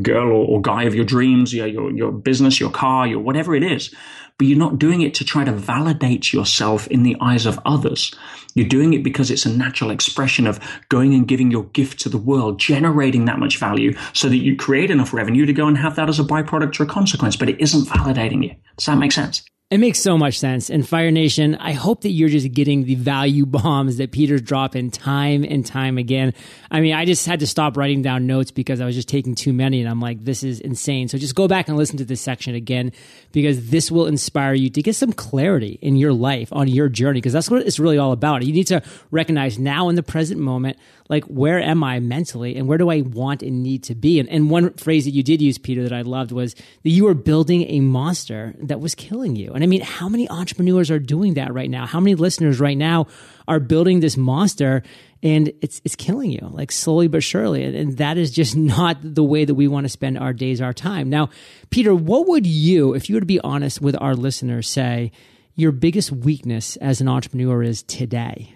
girl 0.00 0.28
or, 0.28 0.46
or 0.46 0.62
guy 0.62 0.84
of 0.84 0.94
your 0.94 1.04
dreams, 1.04 1.52
yeah, 1.52 1.66
your, 1.66 1.90
your 1.92 2.10
business, 2.10 2.58
your 2.58 2.70
car, 2.70 3.06
your 3.06 3.18
whatever 3.18 3.54
it 3.54 3.62
is. 3.62 3.94
But 4.38 4.46
you're 4.46 4.58
not 4.58 4.78
doing 4.78 5.02
it 5.02 5.12
to 5.14 5.24
try 5.24 5.44
to 5.44 5.52
validate 5.52 6.32
yourself 6.32 6.86
in 6.86 7.02
the 7.02 7.16
eyes 7.20 7.44
of 7.44 7.60
others. 7.66 8.14
You're 8.54 8.66
doing 8.68 8.94
it 8.94 9.04
because 9.04 9.30
it's 9.30 9.44
a 9.44 9.54
natural 9.54 9.90
expression 9.90 10.46
of 10.46 10.58
going 10.88 11.12
and 11.12 11.28
giving 11.28 11.50
your 11.50 11.64
gift 11.64 12.00
to 12.00 12.08
the 12.08 12.16
world, 12.16 12.58
generating 12.58 13.26
that 13.26 13.38
much 13.38 13.58
value 13.58 13.94
so 14.14 14.30
that 14.30 14.38
you 14.38 14.56
create 14.56 14.90
enough 14.90 15.12
revenue 15.12 15.44
to 15.44 15.52
go 15.52 15.68
and 15.68 15.76
have 15.76 15.96
that 15.96 16.08
as 16.08 16.18
a 16.18 16.24
byproduct 16.24 16.80
or 16.80 16.84
a 16.84 16.86
consequence, 16.86 17.36
but 17.36 17.50
it 17.50 17.60
isn't 17.60 17.88
validating 17.88 18.42
you. 18.42 18.54
Does 18.78 18.86
that 18.86 18.96
make 18.96 19.12
sense? 19.12 19.44
It 19.72 19.78
makes 19.78 20.00
so 20.00 20.18
much 20.18 20.38
sense. 20.38 20.68
And 20.68 20.86
Fire 20.86 21.10
Nation, 21.10 21.54
I 21.54 21.72
hope 21.72 22.02
that 22.02 22.10
you're 22.10 22.28
just 22.28 22.52
getting 22.52 22.84
the 22.84 22.94
value 22.94 23.46
bombs 23.62 23.96
that 23.96 24.12
Peter's 24.12 24.42
dropping 24.42 24.90
time 24.90 25.44
and 25.44 25.64
time 25.64 25.96
again. 25.96 26.34
I 26.70 26.82
mean, 26.82 26.92
I 26.92 27.06
just 27.06 27.24
had 27.24 27.40
to 27.40 27.46
stop 27.46 27.78
writing 27.78 28.02
down 28.02 28.26
notes 28.26 28.50
because 28.50 28.82
I 28.82 28.84
was 28.84 28.94
just 28.94 29.08
taking 29.08 29.34
too 29.34 29.54
many 29.54 29.80
and 29.80 29.88
I'm 29.88 29.98
like, 29.98 30.22
this 30.22 30.42
is 30.42 30.60
insane. 30.60 31.08
So 31.08 31.16
just 31.16 31.34
go 31.34 31.48
back 31.48 31.68
and 31.68 31.78
listen 31.78 31.96
to 31.96 32.04
this 32.04 32.20
section 32.20 32.54
again 32.54 32.92
because 33.32 33.70
this 33.70 33.90
will 33.90 34.04
inspire 34.04 34.52
you 34.52 34.68
to 34.68 34.82
get 34.82 34.94
some 34.94 35.10
clarity 35.10 35.78
in 35.80 35.96
your 35.96 36.12
life 36.12 36.52
on 36.52 36.68
your 36.68 36.90
journey 36.90 37.22
because 37.22 37.32
that's 37.32 37.48
what 37.48 37.62
it's 37.62 37.78
really 37.78 37.96
all 37.96 38.12
about. 38.12 38.44
You 38.44 38.52
need 38.52 38.66
to 38.66 38.82
recognize 39.10 39.58
now 39.58 39.88
in 39.88 39.96
the 39.96 40.02
present 40.02 40.38
moment, 40.38 40.76
like, 41.08 41.24
where 41.24 41.60
am 41.60 41.82
I 41.82 42.00
mentally 42.00 42.56
and 42.56 42.66
where 42.66 42.78
do 42.78 42.90
I 42.90 43.02
want 43.02 43.42
and 43.42 43.62
need 43.62 43.84
to 43.84 43.94
be? 43.94 44.18
And, 44.18 44.28
and 44.28 44.50
one 44.50 44.72
phrase 44.74 45.04
that 45.04 45.10
you 45.10 45.22
did 45.22 45.42
use, 45.42 45.58
Peter, 45.58 45.82
that 45.82 45.92
I 45.92 46.02
loved 46.02 46.32
was 46.32 46.54
that 46.54 46.90
you 46.90 47.04
were 47.04 47.14
building 47.14 47.64
a 47.70 47.80
monster 47.80 48.54
that 48.60 48.80
was 48.80 48.94
killing 48.94 49.36
you. 49.36 49.52
And 49.52 49.61
and 49.62 49.68
I 49.68 49.68
mean, 49.68 49.82
how 49.82 50.08
many 50.08 50.28
entrepreneurs 50.28 50.90
are 50.90 50.98
doing 50.98 51.34
that 51.34 51.54
right 51.54 51.70
now? 51.70 51.86
How 51.86 52.00
many 52.00 52.16
listeners 52.16 52.58
right 52.58 52.76
now 52.76 53.06
are 53.46 53.60
building 53.60 54.00
this 54.00 54.16
monster 54.16 54.82
and 55.22 55.52
it's 55.62 55.80
it's 55.84 55.94
killing 55.94 56.32
you 56.32 56.48
like 56.50 56.72
slowly 56.72 57.06
but 57.06 57.22
surely. 57.22 57.62
And, 57.62 57.76
and, 57.76 57.96
that 57.98 58.18
is 58.18 58.32
just 58.32 58.56
not 58.76 58.96
the 59.02 59.22
way 59.22 59.44
that 59.44 59.54
we 59.54 59.68
want 59.68 59.84
to 59.84 59.88
spend 59.88 60.18
our 60.18 60.32
days 60.32 60.60
our 60.60 60.72
time. 60.72 61.10
Now 61.10 61.30
peter 61.70 61.94
what 61.94 62.26
would 62.26 62.44
you 62.44 62.94
if 62.94 63.08
you 63.08 63.14
were 63.14 63.20
to 63.20 63.26
be 63.26 63.38
honest 63.38 63.80
with 63.80 63.94
our 64.00 64.16
listeners 64.16 64.68
say 64.68 65.12
your 65.54 65.70
biggest 65.70 66.10
weakness 66.10 66.74
as 66.78 67.00
an 67.00 67.06
entrepreneur 67.06 67.62
is 67.62 67.84
today 67.84 68.52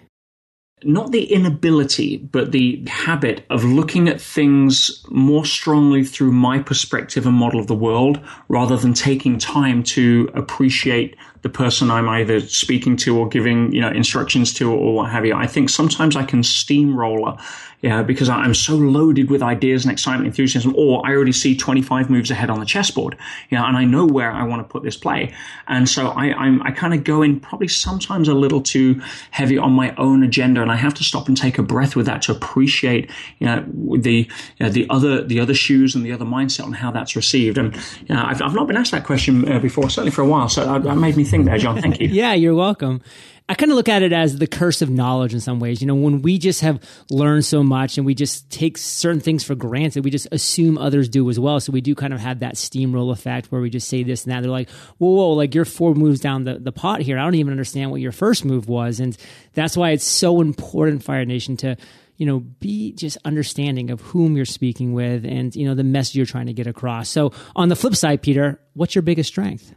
not 0.83 1.11
the 1.11 1.23
inability, 1.33 2.17
but 2.17 2.51
the 2.51 2.83
habit 2.87 3.45
of 3.49 3.63
looking 3.63 4.07
at 4.07 4.21
things 4.21 5.03
more 5.09 5.43
strongly 5.45 6.03
through 6.03 6.31
my 6.31 6.59
perspective 6.59 7.25
and 7.25 7.35
model 7.35 7.59
of 7.59 7.67
the 7.67 7.75
world 7.75 8.19
rather 8.47 8.77
than 8.77 8.93
taking 8.93 9.39
time 9.39 9.81
to 9.83 10.29
appreciate 10.35 11.15
the 11.41 11.49
person 11.49 11.91
I'm 11.91 12.09
either 12.09 12.39
speaking 12.39 12.97
to 12.97 13.17
or 13.17 13.27
giving, 13.27 13.71
you 13.71 13.81
know, 13.81 13.89
instructions 13.89 14.53
to 14.55 14.71
or 14.71 14.93
what 14.93 15.11
have 15.11 15.25
you. 15.25 15.35
I 15.35 15.47
think 15.47 15.69
sometimes 15.69 16.15
I 16.15 16.23
can 16.23 16.43
steamroller 16.43 17.37
yeah, 17.81 18.01
because 18.01 18.27
I'm 18.27 18.55
so 18.55 18.75
loaded 18.75 19.29
with 19.29 19.43
ideas 19.43 19.85
and 19.85 19.91
excitement, 19.91 20.25
enthusiasm, 20.25 20.73
or 20.75 21.05
I 21.05 21.11
already 21.11 21.31
see 21.31 21.55
25 21.55 22.09
moves 22.09 22.31
ahead 22.31 22.49
on 22.49 22.59
the 22.59 22.65
chessboard, 22.65 23.15
know, 23.51 23.63
and 23.63 23.77
I 23.77 23.83
know 23.83 24.03
where 24.03 24.31
I 24.31 24.43
want 24.45 24.67
to 24.67 24.67
put 24.67 24.81
this 24.81 24.97
play. 24.97 25.35
And 25.67 25.87
so 25.87 26.07
I, 26.07 26.33
I'm, 26.33 26.63
I 26.63 26.71
kind 26.71 26.95
of 26.95 27.03
go 27.03 27.21
in 27.21 27.39
probably 27.39 27.67
sometimes 27.67 28.27
a 28.29 28.33
little 28.33 28.61
too 28.61 28.99
heavy 29.29 29.59
on 29.59 29.73
my 29.73 29.93
own 29.97 30.23
agenda, 30.23 30.63
and 30.63 30.71
I 30.71 30.75
have 30.75 30.95
to 30.95 31.03
stop 31.03 31.27
and 31.27 31.37
take 31.37 31.59
a 31.59 31.63
breath 31.63 31.95
with 31.95 32.07
that 32.07 32.23
to 32.23 32.31
appreciate, 32.31 33.11
you 33.37 33.45
know, 33.45 33.63
the, 33.95 34.27
you 34.57 34.65
know, 34.65 34.69
the 34.69 34.87
other, 34.89 35.23
the 35.23 35.39
other 35.39 35.53
shoes 35.53 35.93
and 35.93 36.03
the 36.03 36.11
other 36.11 36.25
mindset 36.25 36.63
on 36.63 36.73
how 36.73 36.89
that's 36.89 37.15
received. 37.15 37.59
And, 37.59 37.75
you 38.07 38.15
know, 38.15 38.23
I've, 38.25 38.41
I've 38.41 38.55
not 38.55 38.65
been 38.65 38.77
asked 38.77 38.91
that 38.91 39.05
question 39.05 39.49
uh, 39.51 39.59
before, 39.59 39.87
certainly 39.91 40.11
for 40.11 40.23
a 40.23 40.27
while. 40.27 40.49
So 40.49 40.65
that, 40.65 40.81
that 40.81 40.95
made 40.95 41.15
me 41.15 41.23
there, 41.31 41.57
John. 41.57 41.81
Thank 41.81 41.99
you. 41.99 42.07
yeah, 42.11 42.33
you're 42.33 42.55
welcome. 42.55 43.01
I 43.49 43.55
kind 43.55 43.71
of 43.71 43.77
look 43.77 43.87
at 43.87 44.03
it 44.03 44.11
as 44.11 44.37
the 44.37 44.47
curse 44.47 44.81
of 44.81 44.89
knowledge 44.89 45.33
in 45.33 45.39
some 45.39 45.61
ways. 45.61 45.79
You 45.79 45.87
know, 45.87 45.95
when 45.95 46.21
we 46.21 46.37
just 46.37 46.59
have 46.61 46.83
learned 47.09 47.45
so 47.45 47.63
much 47.63 47.97
and 47.97 48.05
we 48.05 48.13
just 48.13 48.49
take 48.51 48.77
certain 48.77 49.21
things 49.21 49.41
for 49.43 49.55
granted, 49.55 50.03
we 50.03 50.11
just 50.11 50.27
assume 50.33 50.77
others 50.77 51.07
do 51.07 51.29
as 51.29 51.39
well. 51.39 51.61
So 51.61 51.71
we 51.71 51.79
do 51.79 51.95
kind 51.95 52.13
of 52.13 52.19
have 52.19 52.39
that 52.39 52.55
steamroll 52.55 53.11
effect 53.13 53.49
where 53.49 53.61
we 53.61 53.69
just 53.69 53.87
say 53.87 54.03
this 54.03 54.25
and 54.25 54.33
that. 54.33 54.41
They're 54.41 54.51
like, 54.51 54.69
whoa, 54.97 55.11
whoa, 55.11 55.29
like 55.29 55.55
you're 55.55 55.63
four 55.63 55.95
moves 55.95 56.19
down 56.19 56.43
the, 56.43 56.55
the 56.59 56.73
pot 56.73 57.01
here. 57.01 57.17
I 57.17 57.23
don't 57.23 57.35
even 57.35 57.51
understand 57.51 57.91
what 57.91 58.01
your 58.01 58.11
first 58.11 58.43
move 58.43 58.67
was. 58.67 58.99
And 58.99 59.15
that's 59.53 59.77
why 59.77 59.91
it's 59.91 60.05
so 60.05 60.41
important, 60.41 61.03
Fire 61.03 61.23
Nation, 61.23 61.55
to 61.57 61.77
you 62.17 62.25
know, 62.25 62.39
be 62.39 62.93
just 62.93 63.17
understanding 63.23 63.91
of 63.91 64.01
whom 64.01 64.35
you're 64.35 64.45
speaking 64.45 64.93
with 64.93 65.23
and, 65.23 65.55
you 65.55 65.67
know, 65.67 65.75
the 65.75 65.83
message 65.83 66.15
you're 66.15 66.25
trying 66.25 66.47
to 66.47 66.53
get 66.53 66.67
across. 66.67 67.09
So 67.09 67.31
on 67.55 67.69
the 67.69 67.75
flip 67.75 67.95
side, 67.95 68.23
Peter, 68.23 68.59
what's 68.73 68.95
your 68.95 69.03
biggest 69.03 69.29
strength? 69.29 69.73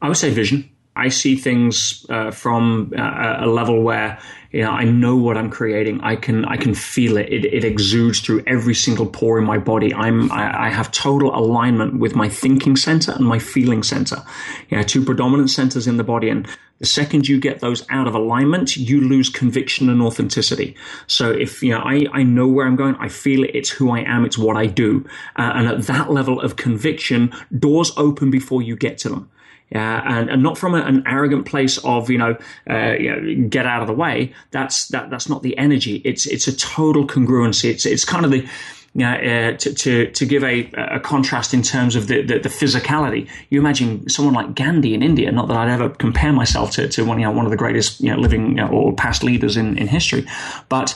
I 0.00 0.08
would 0.08 0.16
say 0.16 0.30
vision. 0.30 0.70
I 0.94 1.08
see 1.08 1.36
things 1.36 2.04
uh, 2.10 2.30
from 2.30 2.92
uh, 2.96 3.36
a 3.38 3.46
level 3.46 3.82
where 3.82 4.18
you 4.50 4.60
know 4.60 4.70
I 4.70 4.84
know 4.84 5.16
what 5.16 5.38
I'm 5.38 5.48
creating. 5.48 6.02
I 6.02 6.16
can 6.16 6.44
I 6.44 6.58
can 6.58 6.74
feel 6.74 7.16
it. 7.16 7.32
It, 7.32 7.46
it 7.46 7.64
exudes 7.64 8.20
through 8.20 8.44
every 8.46 8.74
single 8.74 9.06
pore 9.06 9.38
in 9.38 9.44
my 9.44 9.56
body. 9.56 9.94
I'm 9.94 10.30
I, 10.30 10.66
I, 10.66 10.68
have 10.68 10.92
total 10.92 11.34
alignment 11.34 11.98
with 11.98 12.14
my 12.14 12.28
thinking 12.28 12.76
center 12.76 13.12
and 13.12 13.24
my 13.24 13.38
feeling 13.38 13.82
center. 13.82 14.22
You 14.68 14.76
know, 14.76 14.82
two 14.82 15.02
predominant 15.02 15.48
centers 15.48 15.86
in 15.86 15.96
the 15.96 16.04
body, 16.04 16.28
and 16.28 16.46
the 16.78 16.84
second 16.84 17.26
you 17.26 17.40
get 17.40 17.60
those 17.60 17.86
out 17.88 18.06
of 18.06 18.14
alignment, 18.14 18.76
you 18.76 19.00
lose 19.00 19.30
conviction 19.30 19.88
and 19.88 20.02
authenticity. 20.02 20.76
So 21.06 21.30
if 21.30 21.62
you 21.62 21.70
know 21.70 21.80
I 21.80 22.04
I 22.12 22.22
know 22.22 22.48
where 22.48 22.66
I'm 22.66 22.76
going, 22.76 22.96
I 22.96 23.08
feel 23.08 23.44
it. 23.44 23.52
It's 23.54 23.70
who 23.70 23.90
I 23.92 24.00
am. 24.00 24.26
It's 24.26 24.36
what 24.36 24.58
I 24.58 24.66
do, 24.66 25.06
uh, 25.36 25.52
and 25.54 25.68
at 25.68 25.82
that 25.84 26.10
level 26.10 26.38
of 26.38 26.56
conviction, 26.56 27.32
doors 27.58 27.92
open 27.96 28.30
before 28.30 28.60
you 28.60 28.76
get 28.76 28.98
to 28.98 29.08
them. 29.08 29.30
Yeah, 29.72 30.02
and, 30.04 30.28
and 30.28 30.42
not 30.42 30.58
from 30.58 30.74
a, 30.74 30.82
an 30.82 31.02
arrogant 31.06 31.46
place 31.46 31.78
of 31.78 32.10
you 32.10 32.18
know, 32.18 32.36
uh, 32.68 32.92
you 32.92 33.10
know, 33.10 33.48
get 33.48 33.64
out 33.64 33.80
of 33.80 33.86
the 33.86 33.94
way. 33.94 34.34
That's 34.50 34.88
that 34.88 35.08
that's 35.08 35.30
not 35.30 35.42
the 35.42 35.56
energy. 35.56 36.02
It's 36.04 36.26
it's 36.26 36.46
a 36.46 36.54
total 36.54 37.06
congruency. 37.06 37.70
It's 37.70 37.86
it's 37.86 38.04
kind 38.04 38.26
of 38.26 38.30
the 38.30 38.46
you 38.94 39.00
know, 39.00 39.12
uh, 39.14 39.56
to, 39.56 39.72
to, 39.72 40.10
to 40.10 40.26
give 40.26 40.44
a, 40.44 40.70
a 40.74 41.00
contrast 41.00 41.54
in 41.54 41.62
terms 41.62 41.96
of 41.96 42.08
the, 42.08 42.20
the, 42.20 42.40
the, 42.40 42.50
physicality, 42.50 43.26
you 43.48 43.58
imagine 43.58 44.06
someone 44.06 44.34
like 44.34 44.54
Gandhi 44.54 44.92
in 44.92 45.02
India, 45.02 45.32
not 45.32 45.48
that 45.48 45.56
I'd 45.56 45.70
ever 45.70 45.88
compare 45.88 46.30
myself 46.30 46.72
to, 46.72 46.88
to 46.88 47.02
one, 47.02 47.18
you 47.18 47.24
know, 47.24 47.30
one 47.30 47.46
of 47.46 47.50
the 47.50 47.56
greatest 47.56 48.02
you 48.02 48.10
know, 48.10 48.18
living 48.18 48.60
or 48.60 48.92
past 48.92 49.24
leaders 49.24 49.56
in, 49.56 49.78
in 49.78 49.86
history, 49.86 50.26
but 50.68 50.94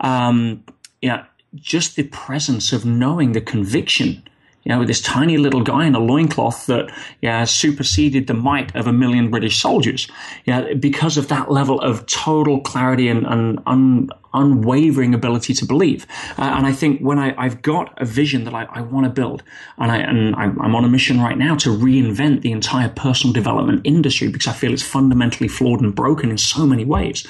um, 0.00 0.64
you 1.02 1.10
know, 1.10 1.22
just 1.54 1.96
the 1.96 2.04
presence 2.04 2.72
of 2.72 2.86
knowing 2.86 3.32
the 3.32 3.42
conviction 3.42 4.22
you 4.64 4.74
know, 4.74 4.84
this 4.84 5.00
tiny 5.00 5.36
little 5.36 5.62
guy 5.62 5.86
in 5.86 5.94
a 5.94 5.98
loincloth 5.98 6.66
that 6.66 6.90
yeah, 7.20 7.44
superseded 7.44 8.26
the 8.26 8.34
might 8.34 8.74
of 8.74 8.86
a 8.86 8.92
million 8.92 9.30
British 9.30 9.58
soldiers. 9.58 10.08
Yeah, 10.46 10.72
because 10.74 11.16
of 11.16 11.28
that 11.28 11.50
level 11.50 11.80
of 11.80 12.06
total 12.06 12.60
clarity 12.60 13.08
and, 13.08 13.26
and 13.26 13.60
un, 13.66 14.08
unwavering 14.32 15.14
ability 15.14 15.52
to 15.54 15.66
believe. 15.66 16.06
Uh, 16.38 16.42
and 16.42 16.66
I 16.66 16.72
think 16.72 17.00
when 17.00 17.18
I, 17.18 17.42
have 17.42 17.62
got 17.62 17.94
a 18.00 18.06
vision 18.06 18.44
that 18.44 18.54
I, 18.54 18.64
I 18.70 18.80
want 18.80 19.04
to 19.04 19.10
build, 19.10 19.42
and, 19.78 19.92
I, 19.92 19.98
and 19.98 20.34
I'm, 20.34 20.60
I'm 20.60 20.74
on 20.74 20.84
a 20.84 20.88
mission 20.88 21.20
right 21.20 21.36
now 21.36 21.56
to 21.56 21.68
reinvent 21.68 22.40
the 22.40 22.52
entire 22.52 22.88
personal 22.88 23.32
development 23.32 23.82
industry 23.84 24.28
because 24.28 24.48
I 24.48 24.52
feel 24.52 24.72
it's 24.72 24.82
fundamentally 24.82 25.48
flawed 25.48 25.80
and 25.80 25.94
broken 25.94 26.30
in 26.30 26.38
so 26.38 26.66
many 26.66 26.84
ways. 26.84 27.26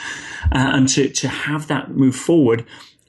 Uh, 0.53 0.70
and 0.75 0.88
to, 0.90 1.09
to 1.09 1.29
have 1.29 1.66
that 1.66 1.90
move 1.90 2.14
forward 2.14 2.64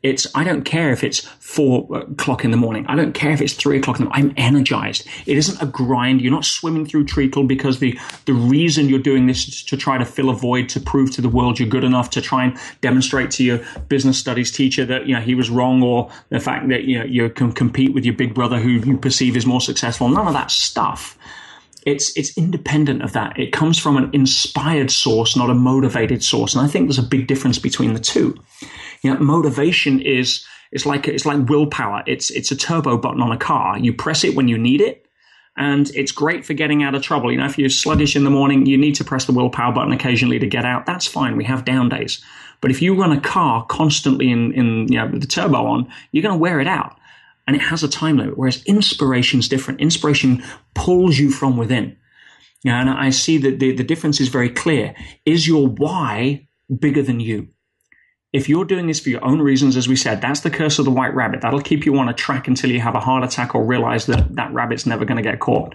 it's, 0.05 0.27
I 0.35 0.43
don't 0.43 0.63
care 0.63 0.91
if 0.91 1.03
it's 1.03 1.21
four 1.39 1.87
o'clock 1.97 2.45
in 2.45 2.51
the 2.51 2.57
morning. 2.57 2.85
I 2.87 2.95
don't 2.95 3.13
care 3.13 3.31
if 3.31 3.41
it's 3.41 3.53
three 3.53 3.79
o'clock 3.79 3.99
in 3.99 4.05
the 4.05 4.09
morning. 4.09 4.29
I'm 4.29 4.33
energized. 4.37 5.07
It 5.25 5.35
isn't 5.35 5.59
a 5.61 5.65
grind. 5.65 6.21
You're 6.21 6.31
not 6.31 6.45
swimming 6.45 6.85
through 6.85 7.05
treacle 7.05 7.43
because 7.43 7.79
the, 7.79 7.99
the 8.25 8.33
reason 8.33 8.87
you're 8.87 8.99
doing 8.99 9.25
this 9.25 9.47
is 9.47 9.63
to 9.63 9.75
try 9.75 9.97
to 9.97 10.05
fill 10.05 10.29
a 10.29 10.35
void, 10.35 10.69
to 10.69 10.79
prove 10.79 11.09
to 11.15 11.21
the 11.21 11.29
world 11.29 11.59
you're 11.59 11.67
good 11.67 11.83
enough, 11.83 12.11
to 12.11 12.21
try 12.21 12.45
and 12.45 12.55
demonstrate 12.81 13.31
to 13.31 13.43
your 13.43 13.59
business 13.89 14.19
studies 14.19 14.51
teacher 14.51 14.85
that, 14.85 15.07
you 15.07 15.15
know, 15.15 15.21
he 15.21 15.33
was 15.33 15.49
wrong 15.49 15.81
or 15.81 16.11
the 16.29 16.39
fact 16.39 16.69
that, 16.69 16.83
you 16.83 16.99
know, 16.99 17.05
you 17.05 17.27
can 17.31 17.51
compete 17.51 17.93
with 17.93 18.05
your 18.05 18.13
big 18.13 18.35
brother 18.35 18.59
who 18.59 18.69
you 18.69 18.97
perceive 18.97 19.35
is 19.35 19.47
more 19.47 19.61
successful. 19.61 20.07
None 20.07 20.27
of 20.27 20.33
that 20.33 20.51
stuff 20.51 21.17
it's 21.85 22.15
it's 22.17 22.35
independent 22.37 23.03
of 23.03 23.13
that. 23.13 23.39
It 23.39 23.53
comes 23.53 23.77
from 23.77 23.95
an 23.95 24.09
inspired 24.11 24.89
source, 24.89 25.37
not 25.37 25.51
a 25.51 25.55
motivated 25.55 26.23
source. 26.23 26.55
And 26.55 26.65
I 26.65 26.67
think 26.67 26.87
there's 26.87 26.99
a 26.99 27.03
big 27.03 27.27
difference 27.27 27.59
between 27.59 27.93
the 27.93 27.99
two. 27.99 28.37
You 29.01 29.13
know, 29.13 29.19
motivation 29.19 30.01
is 30.01 30.43
it's 30.71 30.85
like 30.85 31.07
it's 31.07 31.25
like 31.25 31.47
willpower. 31.47 32.03
It's 32.07 32.31
it's 32.31 32.51
a 32.51 32.55
turbo 32.55 32.97
button 32.97 33.21
on 33.21 33.31
a 33.31 33.37
car. 33.37 33.77
You 33.77 33.93
press 33.93 34.23
it 34.23 34.35
when 34.35 34.47
you 34.47 34.57
need 34.57 34.81
it, 34.81 35.05
and 35.55 35.89
it's 35.91 36.11
great 36.11 36.43
for 36.43 36.53
getting 36.53 36.81
out 36.81 36.95
of 36.95 37.03
trouble. 37.03 37.31
You 37.31 37.37
know, 37.37 37.45
if 37.45 37.59
you're 37.59 37.69
sluggish 37.69 38.15
in 38.15 38.23
the 38.23 38.31
morning, 38.31 38.65
you 38.65 38.77
need 38.77 38.95
to 38.95 39.03
press 39.03 39.25
the 39.25 39.33
willpower 39.33 39.71
button 39.71 39.93
occasionally 39.93 40.39
to 40.39 40.47
get 40.47 40.65
out. 40.65 40.87
That's 40.87 41.05
fine. 41.05 41.37
We 41.37 41.45
have 41.45 41.65
down 41.65 41.89
days. 41.89 42.23
But 42.61 42.71
if 42.71 42.81
you 42.81 42.99
run 42.99 43.11
a 43.11 43.21
car 43.21 43.63
constantly 43.67 44.31
in 44.31 44.53
in 44.53 44.91
you 44.91 44.97
know 44.97 45.07
with 45.07 45.21
the 45.21 45.27
turbo 45.27 45.67
on, 45.67 45.87
you're 46.11 46.23
going 46.23 46.33
to 46.33 46.41
wear 46.41 46.59
it 46.59 46.67
out, 46.67 46.97
and 47.47 47.55
it 47.55 47.61
has 47.61 47.83
a 47.83 47.87
time 47.87 48.17
limit. 48.17 48.37
Whereas 48.37 48.63
inspiration 48.65 49.39
is 49.39 49.49
different. 49.49 49.81
Inspiration 49.81 50.43
pulls 50.73 51.17
you 51.17 51.31
from 51.31 51.57
within. 51.57 51.97
And 52.65 52.89
I 52.89 53.11
see 53.11 53.37
that 53.39 53.59
the, 53.59 53.73
the 53.73 53.83
difference 53.83 54.19
is 54.19 54.29
very 54.29 54.49
clear. 54.49 54.95
Is 55.25 55.47
your 55.47 55.67
why 55.67 56.47
bigger 56.79 57.03
than 57.03 57.19
you? 57.19 57.49
if 58.35 58.49
you're 58.49 58.65
doing 58.65 58.87
this 58.87 58.99
for 58.99 59.07
your 59.07 59.23
own 59.23 59.41
reasons, 59.41 59.77
as 59.77 59.87
we 59.87 59.95
said, 59.95 60.19
that's 60.19 60.41
the 60.41 60.49
curse 60.49 60.77
of 60.77 60.83
the 60.83 60.91
white 60.91 61.15
rabbit. 61.15 61.39
That'll 61.39 61.61
keep 61.61 61.85
you 61.85 61.97
on 61.97 62.09
a 62.09 62.13
track 62.13 62.49
until 62.49 62.69
you 62.69 62.81
have 62.81 62.93
a 62.93 62.99
heart 62.99 63.23
attack 63.23 63.55
or 63.55 63.63
realize 63.63 64.07
that 64.07 64.35
that 64.35 64.53
rabbit's 64.53 64.85
never 64.85 65.05
going 65.05 65.15
to 65.15 65.23
get 65.23 65.39
caught. 65.39 65.73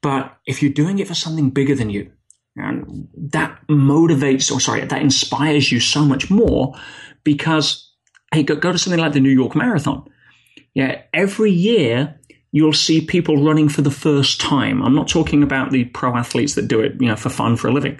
But 0.00 0.34
if 0.46 0.62
you're 0.62 0.72
doing 0.72 0.98
it 0.98 1.06
for 1.06 1.14
something 1.14 1.50
bigger 1.50 1.74
than 1.74 1.90
you, 1.90 2.10
and 2.56 3.06
that 3.14 3.60
motivates, 3.68 4.50
or 4.50 4.60
sorry, 4.60 4.82
that 4.82 5.02
inspires 5.02 5.70
you 5.70 5.78
so 5.78 6.06
much 6.06 6.30
more 6.30 6.74
because, 7.22 7.92
hey, 8.32 8.44
go, 8.44 8.56
go 8.56 8.72
to 8.72 8.78
something 8.78 9.00
like 9.00 9.12
the 9.12 9.20
New 9.20 9.28
York 9.28 9.54
Marathon. 9.54 10.08
Yeah, 10.74 11.02
every 11.12 11.52
year 11.52 12.18
you'll 12.52 12.72
see 12.72 13.00
people 13.00 13.42
running 13.42 13.68
for 13.68 13.82
the 13.82 13.90
first 13.90 14.40
time. 14.40 14.82
I'm 14.82 14.94
not 14.94 15.08
talking 15.08 15.42
about 15.42 15.70
the 15.70 15.86
pro 15.86 16.16
athletes 16.16 16.54
that 16.54 16.68
do 16.68 16.80
it, 16.80 17.00
you 17.00 17.08
know, 17.08 17.16
for 17.16 17.28
fun, 17.28 17.56
for 17.56 17.68
a 17.68 17.72
living. 17.72 17.98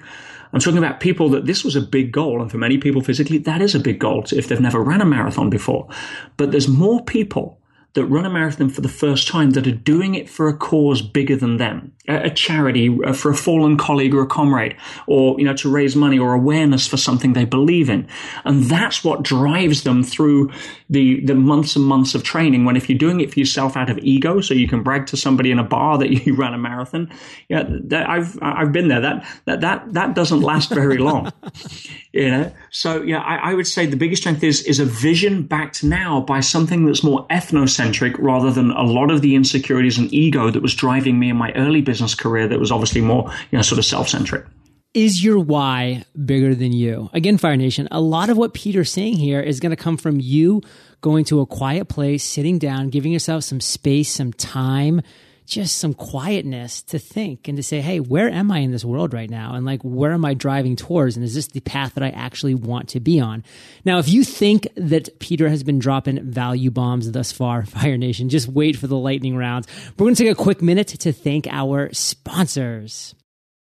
I'm 0.53 0.61
talking 0.61 0.77
about 0.77 1.01
people 1.01 1.27
that 1.29 1.45
this 1.45 1.65
was 1.65 1.75
a 1.75 1.81
big 1.81 2.13
goal. 2.13 2.41
And 2.41 2.49
for 2.49 2.57
many 2.57 2.77
people 2.77 3.01
physically, 3.01 3.37
that 3.39 3.61
is 3.61 3.75
a 3.75 3.79
big 3.79 3.99
goal 3.99 4.23
if 4.31 4.47
they've 4.47 4.59
never 4.61 4.81
ran 4.81 5.01
a 5.01 5.05
marathon 5.05 5.49
before. 5.49 5.89
But 6.37 6.51
there's 6.51 6.69
more 6.69 7.03
people 7.03 7.59
that 7.95 8.05
run 8.05 8.25
a 8.25 8.29
marathon 8.29 8.69
for 8.69 8.81
the 8.81 8.89
first 8.89 9.25
time 9.27 9.51
that 9.51 9.65
are 9.65 9.71
doing 9.71 10.15
it 10.15 10.29
for 10.29 10.49
a 10.49 10.55
cause 10.55 11.01
bigger 11.01 11.35
than 11.37 11.55
them, 11.55 11.93
a, 12.09 12.29
charity, 12.29 12.95
uh, 13.05 13.13
for 13.13 13.31
a 13.31 13.35
fallen 13.35 13.77
colleague 13.77 14.13
or 14.13 14.21
a 14.21 14.27
comrade, 14.27 14.75
or, 15.07 15.39
you 15.39 15.45
know, 15.45 15.53
to 15.53 15.71
raise 15.71 15.95
money 15.95 16.19
or 16.19 16.33
awareness 16.33 16.85
for 16.85 16.97
something 16.97 17.31
they 17.31 17.45
believe 17.45 17.89
in. 17.89 18.05
And 18.43 18.65
that's 18.65 19.05
what 19.05 19.23
drives 19.23 19.83
them 19.83 20.03
through 20.03 20.51
the, 20.89 21.25
the 21.25 21.35
months 21.35 21.77
and 21.77 21.85
months 21.85 22.13
of 22.15 22.23
training. 22.23 22.65
When 22.65 22.75
if 22.75 22.89
you're 22.89 22.97
doing 22.97 23.21
it 23.21 23.33
for 23.33 23.39
yourself 23.39 23.77
out 23.77 23.89
of 23.89 23.97
ego, 23.99 24.41
so 24.41 24.53
you 24.53 24.67
can 24.67 24.83
brag 24.83 25.07
to 25.07 25.17
somebody 25.17 25.49
in 25.49 25.57
a 25.57 25.63
bar 25.63 25.97
that 25.97 26.09
you 26.25 26.35
ran 26.35 26.53
a 26.53 26.57
marathon, 26.57 27.09
yeah, 27.47 27.63
that, 27.65 28.09
I've, 28.09 28.37
I've 28.41 28.73
been 28.73 28.89
there. 28.89 28.99
That, 28.99 29.25
that, 29.45 29.61
that, 29.61 29.93
that 29.93 30.15
doesn't 30.15 30.41
last 30.41 30.69
very 30.69 30.97
long. 30.97 31.31
you 32.11 32.29
know? 32.29 32.51
So 32.71 33.01
yeah, 33.03 33.21
I, 33.21 33.51
I 33.51 33.53
would 33.53 33.67
say 33.67 33.85
the 33.85 33.95
biggest 33.95 34.23
strength 34.23 34.43
is, 34.43 34.63
is 34.63 34.81
a 34.81 34.85
vision 34.85 35.43
backed 35.43 35.81
now 35.81 36.19
by 36.19 36.41
something 36.41 36.85
that's 36.85 37.01
more 37.01 37.25
ethnocentric 37.27 37.84
centric 37.85 38.17
rather 38.17 38.51
than 38.51 38.71
a 38.71 38.83
lot 38.83 39.11
of 39.11 39.21
the 39.21 39.35
insecurities 39.35 39.97
and 39.97 40.11
ego 40.13 40.49
that 40.49 40.61
was 40.61 40.73
driving 40.73 41.19
me 41.19 41.29
in 41.29 41.37
my 41.37 41.51
early 41.53 41.81
business 41.81 42.15
career 42.15 42.47
that 42.47 42.59
was 42.59 42.71
obviously 42.71 43.01
more, 43.01 43.31
you 43.51 43.57
know, 43.57 43.61
sort 43.61 43.79
of 43.79 43.85
self 43.85 44.09
centric. 44.09 44.45
Is 44.93 45.23
your 45.23 45.39
why 45.39 46.05
bigger 46.25 46.55
than 46.55 46.71
you? 46.71 47.09
Again, 47.13 47.37
Fire 47.37 47.57
Nation, 47.57 47.87
a 47.91 47.99
lot 47.99 48.29
of 48.29 48.37
what 48.37 48.53
Peter's 48.53 48.89
saying 48.91 49.17
here 49.17 49.41
is 49.41 49.59
going 49.59 49.71
to 49.71 49.75
come 49.75 49.97
from 49.97 50.19
you 50.21 50.61
going 51.01 51.25
to 51.25 51.41
a 51.41 51.45
quiet 51.45 51.89
place, 51.89 52.23
sitting 52.23 52.57
down, 52.57 52.89
giving 52.89 53.11
yourself 53.11 53.43
some 53.43 53.59
space, 53.59 54.09
some 54.09 54.33
time 54.33 55.01
just 55.45 55.77
some 55.77 55.93
quietness 55.93 56.81
to 56.83 56.99
think 56.99 57.47
and 57.47 57.57
to 57.57 57.63
say, 57.63 57.81
hey, 57.81 57.99
where 57.99 58.29
am 58.29 58.51
I 58.51 58.59
in 58.59 58.71
this 58.71 58.83
world 58.85 59.13
right 59.13 59.29
now? 59.29 59.53
And 59.53 59.65
like, 59.65 59.81
where 59.83 60.11
am 60.11 60.25
I 60.25 60.33
driving 60.33 60.75
towards? 60.75 61.15
And 61.15 61.23
is 61.23 61.35
this 61.35 61.47
the 61.47 61.61
path 61.61 61.93
that 61.95 62.03
I 62.03 62.09
actually 62.09 62.55
want 62.55 62.89
to 62.89 62.99
be 62.99 63.19
on? 63.19 63.43
Now, 63.83 63.99
if 63.99 64.09
you 64.09 64.23
think 64.23 64.67
that 64.75 65.19
Peter 65.19 65.47
has 65.49 65.63
been 65.63 65.79
dropping 65.79 66.31
value 66.31 66.71
bombs 66.71 67.11
thus 67.11 67.31
far, 67.31 67.65
Fire 67.65 67.97
Nation, 67.97 68.29
just 68.29 68.47
wait 68.47 68.75
for 68.75 68.87
the 68.87 68.97
lightning 68.97 69.37
rounds. 69.37 69.67
We're 69.97 70.05
going 70.05 70.15
to 70.15 70.23
take 70.23 70.31
a 70.31 70.35
quick 70.35 70.61
minute 70.61 70.87
to 70.87 71.11
thank 71.11 71.47
our 71.47 71.93
sponsors. 71.93 73.15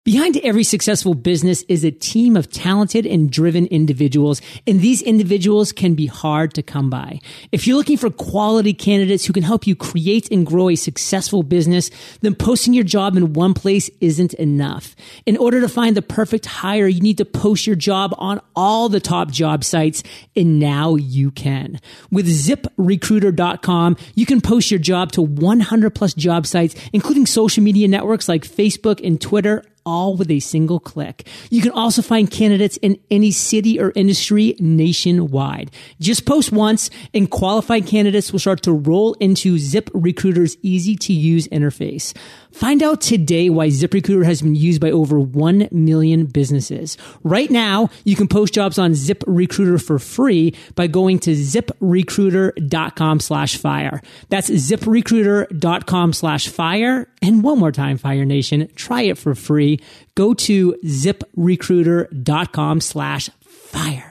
Behind 0.09 0.39
every 0.39 0.65
successful 0.65 1.13
business 1.13 1.65
is 1.69 1.85
a 1.85 1.91
team 1.91 2.35
of 2.35 2.51
talented 2.51 3.05
and 3.05 3.31
driven 3.31 3.67
individuals, 3.67 4.41
and 4.67 4.81
these 4.81 5.03
individuals 5.03 5.71
can 5.71 5.95
be 5.95 6.07
hard 6.07 6.55
to 6.55 6.63
come 6.63 6.89
by. 6.89 7.21
If 7.53 7.67
you're 7.67 7.77
looking 7.77 7.99
for 7.99 8.09
quality 8.09 8.73
candidates 8.73 9.27
who 9.27 9.35
can 9.35 9.43
help 9.43 9.67
you 9.67 9.77
create 9.77 10.31
and 10.31 10.47
grow 10.47 10.71
a 10.71 10.77
successful 10.77 11.43
business, 11.43 11.91
then 12.23 12.35
posting 12.35 12.73
your 12.73 12.85
job 12.85 13.19
in 13.19 13.35
one 13.35 13.53
place 13.53 13.91
isn't 14.01 14.33
enough. 14.33 14.97
In 15.27 15.37
order 15.37 15.61
to 15.61 15.69
find 15.69 15.95
the 15.95 16.01
perfect 16.01 16.47
hire, 16.47 16.87
you 16.87 17.03
need 17.03 17.19
to 17.19 17.27
post 17.27 17.67
your 17.67 17.77
job 17.77 18.15
on 18.17 18.41
all 18.57 18.89
the 18.89 19.01
top 19.01 19.31
job 19.31 19.63
sites, 19.63 20.03
and 20.35 20.59
now 20.59 20.95
you 20.95 21.31
can. 21.31 21.83
With 22.11 22.29
ziprecruiter.com, 22.29 23.99
you 24.15 24.25
can 24.25 24.41
post 24.41 24.71
your 24.71 24.81
job 24.81 25.13
to 25.13 25.21
100 25.21 25.95
plus 25.95 26.15
job 26.15 26.47
sites, 26.47 26.75
including 26.95 27.27
social 27.27 27.63
media 27.63 27.89
networks 27.89 28.27
like 28.27 28.45
Facebook 28.45 29.07
and 29.07 29.21
Twitter 29.21 29.67
all 29.85 30.17
with 30.17 30.31
a 30.31 30.41
single 30.41 30.81
click. 30.81 31.27
You 31.51 31.63
can 31.63 31.73
also 31.73 32.03
find 32.03 32.31
candidates 32.31 32.77
in 32.79 32.99
any 33.11 33.31
city 33.31 33.81
or 33.81 33.93
industry 33.95 34.57
nationwide. 34.59 35.71
Just 36.01 36.27
post 36.27 36.53
once 36.53 36.91
and 37.15 37.31
qualified 37.31 37.87
candidates 37.87 38.33
will 38.33 38.39
start 38.39 38.63
to 38.63 38.73
roll 38.73 39.15
into 39.15 39.57
ZipRecruiter's 39.57 40.57
easy 40.63 40.97
to 40.97 41.13
use 41.13 41.49
interface. 41.49 42.15
Find 42.59 42.83
out 42.83 43.01
today 43.01 43.51
why 43.51 43.69
ZipRecruiter 43.69 44.25
has 44.25 44.43
been 44.43 44.57
used 44.57 44.81
by 44.81 44.91
over 44.91 45.21
1 45.21 45.69
million 45.71 46.27
businesses. 46.27 46.99
Right 47.23 47.49
now, 47.53 47.89
you 48.03 48.17
can 48.17 48.27
post 48.27 48.53
jobs 48.53 48.81
on 48.81 48.95
ZipRecruiter 48.95 49.81
for 49.81 50.01
free 50.01 50.57
by 50.75 50.89
going 50.89 51.21
to 51.21 51.37
ziprecruiter.com 51.37 53.21
slash 53.21 53.57
fire. 53.59 54.03
That's 54.29 54.51
ziprecruiter.com 54.51 56.13
slash 56.13 56.49
fire. 56.49 57.09
And 57.23 57.45
one 57.45 57.61
more 57.61 57.71
time, 57.71 57.97
Fire 57.97 58.25
Nation, 58.25 58.69
try 58.75 59.03
it 59.03 59.19
for 59.19 59.37
free. 59.37 59.81
Go 60.17 60.35
to 60.35 60.73
ziprecruiter.com 60.85 62.81
slash 62.81 63.31
fire. 63.41 64.08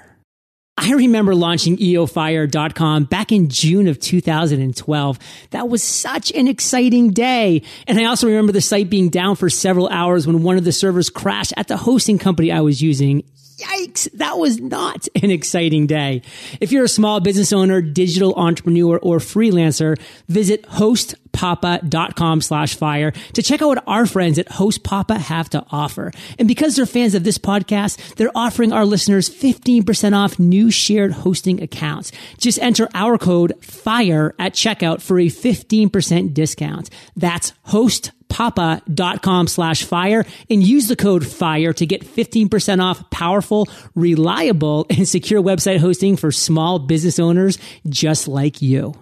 I 0.77 0.91
remember 0.93 1.33
launching 1.33 1.77
eofire.com 1.77 3.05
back 3.05 3.31
in 3.31 3.49
June 3.49 3.87
of 3.87 3.99
2012. 3.99 5.19
That 5.49 5.69
was 5.69 5.81
such 5.81 6.31
an 6.33 6.47
exciting 6.47 7.11
day. 7.11 7.63
And 7.87 7.99
I 7.99 8.05
also 8.05 8.27
remember 8.27 8.51
the 8.51 8.61
site 8.61 8.89
being 8.89 9.09
down 9.09 9.37
for 9.37 9.49
several 9.49 9.89
hours 9.89 10.27
when 10.27 10.43
one 10.43 10.57
of 10.57 10.65
the 10.65 10.71
servers 10.71 11.09
crashed 11.09 11.53
at 11.57 11.67
the 11.67 11.77
hosting 11.77 12.19
company 12.19 12.51
I 12.51 12.61
was 12.61 12.81
using. 12.81 13.23
Yikes, 13.58 14.12
that 14.13 14.38
was 14.38 14.60
not 14.60 15.08
an 15.15 15.32
exciting 15.32 15.88
day. 15.88 16.22
If 16.62 16.72
you're 16.72 16.84
a 16.84 16.89
small 16.89 17.20
business 17.20 17.52
owner, 17.52 17.82
digital 17.82 18.36
entrepreneur, 18.36 19.00
or 19.00 19.17
freelancer, 19.17 20.00
visit 20.28 20.62
hostpapa.com 20.63 22.41
slash 22.41 22.76
fire 22.76 23.12
to 23.34 23.41
check 23.41 23.63
out 23.63 23.70
what 23.70 23.84
our 23.88 24.06
friends 24.06 24.38
at 24.38 24.48
HostPapa 24.48 25.17
have 25.17 25.50
to 25.50 25.65
offer. 25.72 26.12
And 26.38 26.48
because 26.48 26.76
they're 26.76 26.86
fans 26.86 27.15
of 27.15 27.24
this 27.24 27.39
podcast, 27.39 28.15
they're 28.15 28.36
offering 28.36 28.72
our 28.72 28.86
listeners 28.86 29.28
15% 29.28 30.15
off 30.15 30.38
new 30.38 30.70
shared 30.70 31.13
hosting 31.13 31.63
accounts. 31.63 32.12
Just 32.38 32.60
enter 32.60 32.88
our 32.93 33.17
code 33.17 33.54
FIRE 33.63 34.36
at 34.38 34.54
checkout 34.54 35.02
for 35.02 35.17
a 35.17 35.28
15% 35.28 36.34
discount. 36.36 36.91
That's 37.15 37.54
host 37.63 38.12
papa.com 38.29 39.47
slash 39.47 39.83
fire 39.83 40.25
and 40.49 40.63
use 40.63 40.87
the 40.87 40.95
code 40.95 41.25
fire 41.25 41.73
to 41.73 41.85
get 41.85 42.03
15% 42.03 42.81
off 42.81 43.09
powerful, 43.09 43.67
reliable, 43.95 44.85
and 44.89 45.07
secure 45.07 45.41
website 45.41 45.79
hosting 45.79 46.17
for 46.17 46.31
small 46.31 46.79
business 46.79 47.19
owners 47.19 47.57
just 47.87 48.27
like 48.27 48.61
you. 48.61 48.93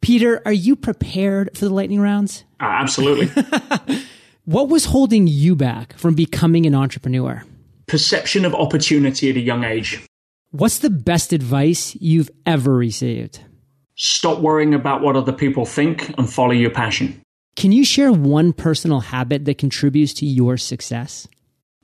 Peter, 0.00 0.42
are 0.44 0.52
you 0.52 0.74
prepared 0.74 1.56
for 1.56 1.64
the 1.64 1.74
lightning 1.74 2.00
rounds? 2.00 2.44
Uh, 2.60 2.64
absolutely. 2.64 3.30
what 4.44 4.68
was 4.68 4.86
holding 4.86 5.28
you 5.28 5.54
back 5.54 5.96
from 5.96 6.14
becoming 6.14 6.66
an 6.66 6.74
entrepreneur? 6.74 7.44
Perception 7.86 8.44
of 8.44 8.54
opportunity 8.54 9.30
at 9.30 9.36
a 9.36 9.40
young 9.40 9.64
age. 9.64 10.04
What's 10.50 10.80
the 10.80 10.90
best 10.90 11.32
advice 11.32 11.94
you've 11.96 12.30
ever 12.44 12.74
received? 12.74 13.40
Stop 13.94 14.40
worrying 14.40 14.74
about 14.74 15.02
what 15.02 15.16
other 15.16 15.32
people 15.32 15.64
think 15.64 16.08
and 16.18 16.30
follow 16.30 16.50
your 16.50 16.70
passion. 16.70 17.22
Can 17.56 17.70
you 17.72 17.84
share 17.84 18.12
one 18.12 18.52
personal 18.52 19.00
habit 19.00 19.44
that 19.44 19.58
contributes 19.58 20.14
to 20.14 20.26
your 20.26 20.56
success? 20.56 21.28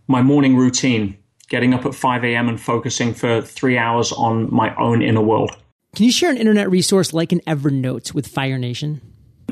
My 0.07 0.22
morning 0.22 0.57
routine 0.57 1.18
getting 1.48 1.74
up 1.74 1.85
at 1.87 1.94
5 1.94 2.24
a.m. 2.24 2.48
and 2.48 2.61
focusing 2.61 3.14
for 3.14 3.42
three 3.42 3.78
hours 3.78 4.12
on 4.12 4.52
my 4.52 4.74
own 4.76 5.02
inner 5.02 5.20
world. 5.20 5.57
Can 5.94 6.04
you 6.04 6.12
share 6.12 6.31
an 6.31 6.37
internet 6.37 6.70
resource 6.70 7.12
like 7.12 7.33
an 7.33 7.40
Evernote 7.46 8.12
with 8.14 8.26
Fire 8.26 8.59
Nation? 8.59 9.00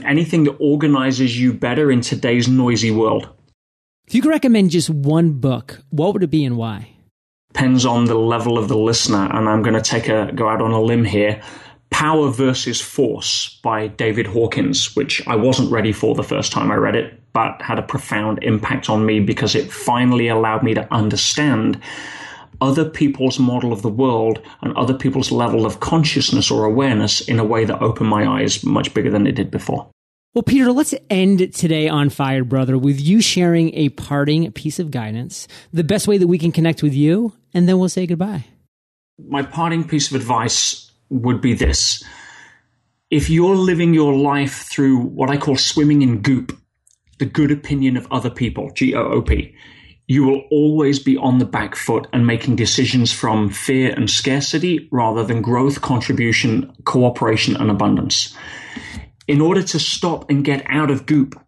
Anything 0.04 0.44
that 0.44 0.56
organizes 0.60 1.40
you 1.40 1.52
better 1.52 1.90
in 1.90 2.02
today's 2.02 2.48
noisy 2.48 2.90
world. 2.90 3.28
If 4.06 4.14
you 4.14 4.22
could 4.22 4.30
recommend 4.30 4.70
just 4.70 4.90
one 4.90 5.32
book, 5.32 5.80
what 5.90 6.12
would 6.12 6.22
it 6.22 6.30
be 6.30 6.44
and 6.44 6.56
why? 6.56 6.90
Depends 7.52 7.86
on 7.86 8.04
the 8.04 8.14
level 8.14 8.58
of 8.58 8.68
the 8.68 8.76
listener, 8.76 9.28
and 9.32 9.48
I'm 9.48 9.62
going 9.62 9.74
to 9.74 9.80
take 9.80 10.08
a 10.08 10.30
go 10.32 10.48
out 10.48 10.60
on 10.60 10.72
a 10.72 10.80
limb 10.80 11.04
here. 11.04 11.42
Power 11.90 12.30
versus 12.30 12.80
Force 12.80 13.58
by 13.62 13.88
David 13.88 14.26
Hawkins, 14.26 14.94
which 14.94 15.26
I 15.26 15.36
wasn't 15.36 15.72
ready 15.72 15.92
for 15.92 16.14
the 16.14 16.22
first 16.22 16.52
time 16.52 16.70
I 16.70 16.74
read 16.74 16.96
it, 16.96 17.20
but 17.32 17.60
had 17.62 17.78
a 17.78 17.82
profound 17.82 18.42
impact 18.42 18.90
on 18.90 19.06
me 19.06 19.20
because 19.20 19.54
it 19.54 19.70
finally 19.70 20.28
allowed 20.28 20.62
me 20.62 20.74
to 20.74 20.92
understand 20.92 21.80
other 22.60 22.88
people's 22.88 23.38
model 23.38 23.72
of 23.72 23.82
the 23.82 23.88
world 23.88 24.40
and 24.62 24.76
other 24.76 24.94
people's 24.94 25.30
level 25.30 25.66
of 25.66 25.80
consciousness 25.80 26.50
or 26.50 26.64
awareness 26.64 27.20
in 27.20 27.38
a 27.38 27.44
way 27.44 27.64
that 27.64 27.82
opened 27.82 28.08
my 28.08 28.26
eyes 28.26 28.64
much 28.64 28.94
bigger 28.94 29.10
than 29.10 29.26
it 29.26 29.32
did 29.34 29.50
before. 29.50 29.88
Well, 30.34 30.42
Peter, 30.42 30.70
let's 30.70 30.94
end 31.08 31.54
today 31.54 31.88
on 31.88 32.10
Fire, 32.10 32.44
brother, 32.44 32.76
with 32.76 33.00
you 33.00 33.22
sharing 33.22 33.74
a 33.74 33.88
parting 33.90 34.52
piece 34.52 34.78
of 34.78 34.90
guidance, 34.90 35.48
the 35.72 35.84
best 35.84 36.06
way 36.06 36.18
that 36.18 36.26
we 36.26 36.38
can 36.38 36.52
connect 36.52 36.82
with 36.82 36.92
you, 36.92 37.32
and 37.54 37.66
then 37.66 37.78
we'll 37.78 37.88
say 37.88 38.06
goodbye. 38.06 38.44
My 39.18 39.42
parting 39.42 39.82
piece 39.82 40.10
of 40.10 40.16
advice 40.16 40.85
would 41.08 41.40
be 41.40 41.54
this. 41.54 42.02
If 43.10 43.30
you're 43.30 43.56
living 43.56 43.94
your 43.94 44.14
life 44.14 44.66
through 44.68 44.98
what 44.98 45.30
I 45.30 45.36
call 45.36 45.56
swimming 45.56 46.02
in 46.02 46.22
goop, 46.22 46.58
the 47.18 47.26
good 47.26 47.50
opinion 47.50 47.96
of 47.96 48.10
other 48.10 48.30
people, 48.30 48.70
G 48.74 48.94
O 48.94 49.02
O 49.02 49.22
P, 49.22 49.54
you 50.08 50.24
will 50.24 50.42
always 50.50 50.98
be 50.98 51.16
on 51.16 51.38
the 51.38 51.44
back 51.44 51.74
foot 51.74 52.06
and 52.12 52.26
making 52.26 52.56
decisions 52.56 53.12
from 53.12 53.50
fear 53.50 53.92
and 53.92 54.10
scarcity 54.10 54.88
rather 54.92 55.24
than 55.24 55.42
growth, 55.42 55.80
contribution, 55.80 56.72
cooperation, 56.84 57.56
and 57.56 57.70
abundance. 57.70 58.36
In 59.26 59.40
order 59.40 59.62
to 59.62 59.78
stop 59.78 60.30
and 60.30 60.44
get 60.44 60.64
out 60.68 60.90
of 60.90 61.06
goop, 61.06 61.40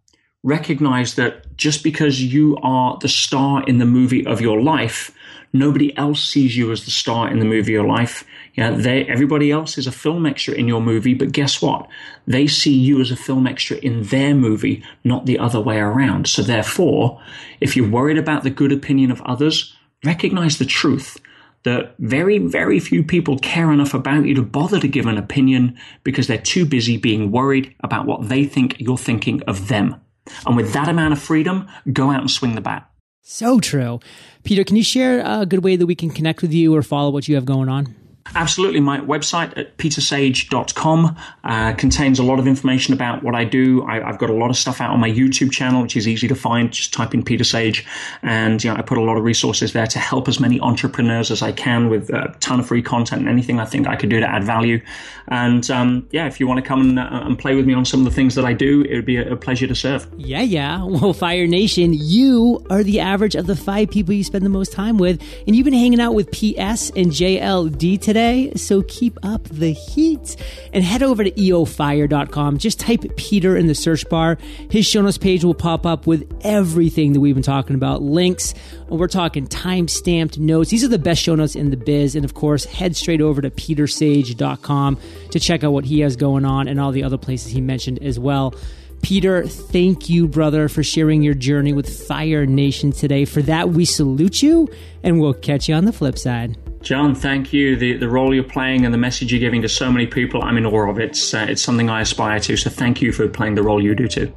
recognize 0.43 1.15
that 1.15 1.45
just 1.59 1.83
because 1.83 2.23
you 2.23 2.57
are 2.63 2.97
the 3.01 3.09
star 3.09 3.63
in 3.65 3.77
the 3.79 3.85
movie 3.85 4.25
of 4.25 4.39
your 4.39 4.61
life, 4.61 5.11
nobody 5.51 5.95
else 5.97 6.23
sees 6.23 6.55
you 6.55 6.71
as 6.71 6.85
the 6.85 6.91
star 6.91 7.29
in 7.29 7.39
the 7.39 7.45
movie 7.45 7.59
of 7.59 7.69
your 7.69 7.87
life. 7.87 8.23
Yeah, 8.53 8.71
they, 8.71 9.03
everybody 9.05 9.51
else 9.51 9.77
is 9.77 9.85
a 9.85 9.91
film 9.91 10.25
extra 10.25 10.53
in 10.53 10.69
your 10.69 10.81
movie, 10.81 11.13
but 11.13 11.33
guess 11.33 11.61
what? 11.61 11.87
They 12.25 12.47
see 12.47 12.73
you 12.73 13.01
as 13.01 13.11
a 13.11 13.17
film 13.17 13.45
extra 13.45 13.75
in 13.77 14.03
their 14.03 14.33
movie, 14.33 14.83
not 15.03 15.25
the 15.25 15.37
other 15.37 15.59
way 15.59 15.79
around. 15.79 16.27
So 16.27 16.41
therefore, 16.41 17.21
if 17.59 17.75
you're 17.75 17.89
worried 17.89 18.17
about 18.17 18.43
the 18.43 18.49
good 18.49 18.71
opinion 18.71 19.11
of 19.11 19.21
others, 19.21 19.75
recognize 20.05 20.59
the 20.59 20.65
truth 20.65 21.17
that 21.63 21.93
very, 21.99 22.37
very 22.37 22.79
few 22.79 23.03
people 23.03 23.37
care 23.39 23.69
enough 23.73 23.93
about 23.93 24.25
you 24.25 24.33
to 24.35 24.41
bother 24.41 24.79
to 24.79 24.87
give 24.87 25.07
an 25.07 25.17
opinion 25.17 25.77
because 26.05 26.27
they're 26.27 26.37
too 26.37 26.65
busy 26.65 26.95
being 26.95 27.31
worried 27.31 27.75
about 27.81 28.05
what 28.05 28.29
they 28.29 28.45
think 28.45 28.79
you're 28.79 28.97
thinking 28.97 29.43
of 29.43 29.67
them. 29.67 29.99
And 30.45 30.55
with 30.55 30.73
that 30.73 30.87
amount 30.87 31.13
of 31.13 31.21
freedom, 31.21 31.67
go 31.91 32.11
out 32.11 32.21
and 32.21 32.31
swing 32.31 32.55
the 32.55 32.61
bat. 32.61 32.89
So 33.21 33.59
true. 33.59 33.99
Peter, 34.43 34.63
can 34.63 34.75
you 34.75 34.83
share 34.83 35.21
a 35.23 35.45
good 35.45 35.63
way 35.63 35.75
that 35.75 35.85
we 35.85 35.95
can 35.95 36.09
connect 36.09 36.41
with 36.41 36.53
you 36.53 36.75
or 36.75 36.81
follow 36.81 37.11
what 37.11 37.27
you 37.27 37.35
have 37.35 37.45
going 37.45 37.69
on? 37.69 37.95
Absolutely. 38.35 38.79
My 38.79 38.99
website 38.99 39.57
at 39.57 39.77
petersage.com 39.77 41.17
uh, 41.43 41.73
contains 41.73 42.19
a 42.19 42.23
lot 42.23 42.39
of 42.39 42.47
information 42.47 42.93
about 42.93 43.23
what 43.23 43.35
I 43.35 43.43
do. 43.43 43.83
I, 43.85 43.99
have 43.99 44.19
got 44.19 44.29
a 44.29 44.33
lot 44.33 44.49
of 44.49 44.57
stuff 44.57 44.81
out 44.81 44.91
on 44.91 44.99
my 44.99 45.09
YouTube 45.09 45.51
channel, 45.51 45.81
which 45.81 45.97
is 45.97 46.07
easy 46.07 46.27
to 46.27 46.35
find. 46.35 46.71
Just 46.71 46.93
type 46.93 47.13
in 47.13 47.23
Peter 47.23 47.43
Sage. 47.43 47.85
And 48.21 48.63
you 48.63 48.71
know, 48.71 48.77
I 48.77 48.81
put 48.81 48.97
a 48.97 49.01
lot 49.01 49.17
of 49.17 49.23
resources 49.23 49.73
there 49.73 49.87
to 49.87 49.99
help 49.99 50.27
as 50.27 50.39
many 50.39 50.59
entrepreneurs 50.59 51.31
as 51.31 51.41
I 51.41 51.51
can 51.51 51.89
with 51.89 52.09
a 52.09 52.35
ton 52.39 52.59
of 52.59 52.67
free 52.67 52.81
content 52.81 53.21
and 53.21 53.29
anything 53.29 53.59
I 53.59 53.65
think 53.65 53.87
I 53.87 53.95
could 53.95 54.09
do 54.09 54.19
to 54.19 54.29
add 54.29 54.43
value. 54.43 54.81
And 55.27 55.69
um, 55.69 56.07
yeah, 56.11 56.27
if 56.27 56.39
you 56.39 56.47
want 56.47 56.59
to 56.59 56.67
come 56.67 56.81
and, 56.81 56.99
uh, 56.99 57.07
and, 57.11 57.39
play 57.39 57.55
with 57.55 57.65
me 57.65 57.73
on 57.73 57.85
some 57.85 58.01
of 58.01 58.05
the 58.05 58.11
things 58.11 58.35
that 58.35 58.43
I 58.43 58.53
do, 58.53 58.81
it 58.81 58.95
would 58.95 59.05
be 59.05 59.17
a, 59.17 59.33
a 59.33 59.35
pleasure 59.37 59.67
to 59.67 59.75
serve. 59.75 60.07
Yeah, 60.17 60.41
yeah. 60.41 60.83
Well, 60.83 61.13
Fire 61.13 61.47
Nation, 61.47 61.93
you 61.93 62.65
are 62.69 62.83
the 62.83 62.99
average 62.99 63.35
of 63.35 63.45
the 63.47 63.55
five 63.55 63.91
people 63.91 64.13
you 64.13 64.23
spend 64.23 64.43
the 64.43 64.49
most 64.49 64.73
time 64.73 64.97
with. 64.97 65.21
And 65.47 65.55
you've 65.55 65.65
been 65.65 65.73
hanging 65.73 66.01
out 66.01 66.13
with 66.13 66.31
PS 66.31 66.89
and 66.95 67.11
JLD 67.11 68.01
today 68.01 68.18
today, 68.19 68.51
so 68.55 68.81
keep 68.83 69.17
up 69.23 69.43
the 69.45 69.71
heat. 69.71 70.35
And 70.73 70.83
head 70.83 71.03
over 71.03 71.23
to 71.23 71.31
eofire.com. 71.31 72.57
Just 72.57 72.79
type 72.79 73.03
Peter 73.15 73.55
in 73.55 73.67
the 73.67 73.75
search 73.75 74.07
bar. 74.09 74.37
His 74.69 74.85
show 74.85 75.01
notes 75.01 75.17
page 75.17 75.43
will 75.43 75.53
pop 75.53 75.85
up 75.85 76.05
with 76.05 76.29
everything 76.41 77.13
that 77.13 77.19
we've 77.19 77.35
been 77.35 77.43
talking 77.43 77.75
about 77.75 78.01
links. 78.01 78.53
We're 78.89 79.07
talking 79.07 79.47
time 79.47 79.87
stamped 79.87 80.37
notes. 80.37 80.69
These 80.69 80.83
are 80.83 80.89
the 80.89 80.99
best 80.99 81.21
show 81.21 81.35
notes 81.35 81.55
in 81.55 81.69
the 81.69 81.77
biz. 81.77 82.15
And 82.15 82.25
of 82.25 82.33
course, 82.33 82.65
head 82.65 82.95
straight 82.95 83.21
over 83.21 83.41
to 83.41 83.49
petersage.com 83.49 84.99
to 85.31 85.39
check 85.39 85.63
out 85.63 85.71
what 85.71 85.85
he 85.85 86.01
has 86.01 86.15
going 86.15 86.45
on 86.45 86.67
and 86.67 86.79
all 86.79 86.91
the 86.91 87.03
other 87.03 87.17
places 87.17 87.51
he 87.51 87.61
mentioned 87.61 88.03
as 88.03 88.19
well. 88.19 88.53
Peter, 89.01 89.47
thank 89.47 90.09
you, 90.09 90.27
brother, 90.27 90.67
for 90.67 90.83
sharing 90.83 91.21
your 91.21 91.33
journey 91.33 91.71
with 91.71 92.05
Fire 92.05 92.45
Nation 92.45 92.91
today. 92.91 93.23
For 93.23 93.41
that, 93.43 93.69
we 93.69 93.85
salute 93.85 94.43
you, 94.43 94.67
and 95.03 95.21
we'll 95.21 95.33
catch 95.33 95.69
you 95.69 95.75
on 95.75 95.85
the 95.85 95.93
flip 95.93 96.17
side. 96.17 96.57
John, 96.81 97.13
thank 97.13 97.51
you. 97.51 97.75
The 97.75 97.97
the 97.97 98.07
role 98.07 98.33
you're 98.33 98.43
playing 98.43 98.85
and 98.85 98.93
the 98.93 98.97
message 98.97 99.33
you're 99.33 99.39
giving 99.39 99.61
to 99.61 99.69
so 99.69 99.91
many 99.91 100.07
people, 100.07 100.41
I'm 100.41 100.57
in 100.57 100.65
awe 100.65 100.89
of. 100.89 100.99
It's 100.99 101.33
uh, 101.33 101.45
it's 101.49 101.61
something 101.61 101.89
I 101.89 102.01
aspire 102.01 102.39
to. 102.41 102.55
So 102.55 102.69
thank 102.69 103.01
you 103.01 103.11
for 103.11 103.27
playing 103.27 103.55
the 103.55 103.63
role 103.63 103.83
you 103.83 103.95
do 103.95 104.07
too. 104.07 104.33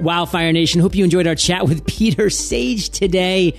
Wildfire 0.00 0.52
Nation, 0.52 0.80
hope 0.80 0.94
you 0.94 1.04
enjoyed 1.04 1.26
our 1.26 1.34
chat 1.34 1.68
with 1.68 1.86
Peter 1.86 2.30
Sage 2.30 2.88
today. 2.90 3.54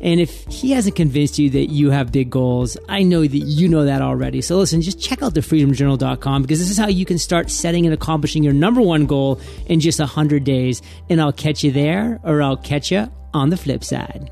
And 0.00 0.20
if 0.20 0.44
he 0.48 0.72
hasn't 0.72 0.96
convinced 0.96 1.38
you 1.38 1.48
that 1.50 1.70
you 1.70 1.90
have 1.90 2.12
big 2.12 2.28
goals, 2.28 2.76
I 2.90 3.02
know 3.02 3.22
that 3.22 3.36
you 3.38 3.68
know 3.68 3.86
that 3.86 4.02
already. 4.02 4.42
So 4.42 4.58
listen, 4.58 4.82
just 4.82 5.00
check 5.00 5.22
out 5.22 5.32
the 5.32 5.40
thefreedomjournal.com 5.40 6.42
because 6.42 6.58
this 6.58 6.70
is 6.70 6.76
how 6.76 6.88
you 6.88 7.06
can 7.06 7.16
start 7.16 7.50
setting 7.50 7.86
and 7.86 7.94
accomplishing 7.94 8.42
your 8.42 8.52
number 8.52 8.82
one 8.82 9.06
goal 9.06 9.40
in 9.66 9.80
just 9.80 10.00
100 10.00 10.44
days. 10.44 10.82
And 11.08 11.22
I'll 11.22 11.32
catch 11.32 11.64
you 11.64 11.72
there 11.72 12.20
or 12.22 12.42
I'll 12.42 12.58
catch 12.58 12.92
you 12.92 13.10
on 13.32 13.48
the 13.48 13.56
flip 13.56 13.82
side. 13.82 14.30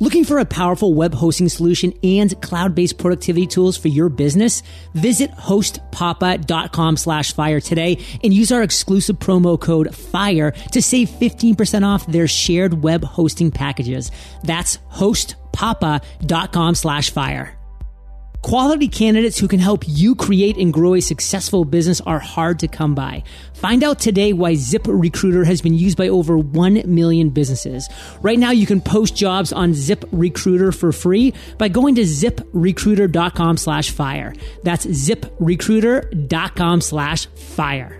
Looking 0.00 0.24
for 0.24 0.38
a 0.38 0.46
powerful 0.46 0.94
web 0.94 1.12
hosting 1.12 1.50
solution 1.50 1.92
and 2.02 2.40
cloud-based 2.40 2.96
productivity 2.96 3.46
tools 3.46 3.76
for 3.76 3.88
your 3.88 4.08
business? 4.08 4.62
Visit 4.94 5.30
hostpapa.com 5.32 6.96
slash 6.96 7.34
fire 7.34 7.60
today 7.60 7.98
and 8.24 8.32
use 8.32 8.50
our 8.50 8.62
exclusive 8.62 9.18
promo 9.18 9.60
code 9.60 9.94
FIRE 9.94 10.52
to 10.72 10.80
save 10.80 11.10
15% 11.10 11.86
off 11.86 12.06
their 12.06 12.26
shared 12.26 12.82
web 12.82 13.04
hosting 13.04 13.50
packages. 13.50 14.10
That's 14.42 14.78
hostpapa.com 14.90 16.74
slash 16.76 17.10
fire. 17.10 17.59
Quality 18.42 18.88
candidates 18.88 19.38
who 19.38 19.48
can 19.48 19.60
help 19.60 19.84
you 19.86 20.14
create 20.14 20.56
and 20.56 20.72
grow 20.72 20.94
a 20.94 21.00
successful 21.00 21.66
business 21.66 22.00
are 22.02 22.18
hard 22.18 22.58
to 22.60 22.68
come 22.68 22.94
by. 22.94 23.22
Find 23.52 23.84
out 23.84 23.98
today 23.98 24.32
why 24.32 24.54
ZipRecruiter 24.54 25.44
has 25.44 25.60
been 25.60 25.74
used 25.74 25.98
by 25.98 26.08
over 26.08 26.38
1 26.38 26.82
million 26.86 27.28
businesses. 27.28 27.86
Right 28.22 28.38
now, 28.38 28.50
you 28.50 28.66
can 28.66 28.80
post 28.80 29.14
jobs 29.14 29.52
on 29.52 29.72
ZipRecruiter 29.72 30.74
for 30.74 30.90
free 30.90 31.34
by 31.58 31.68
going 31.68 31.96
to 31.96 32.02
ziprecruiter.com 32.02 33.58
slash 33.58 33.90
fire. 33.90 34.32
That's 34.62 34.86
ziprecruiter.com 34.86 36.80
slash 36.80 37.26
fire. 37.26 37.99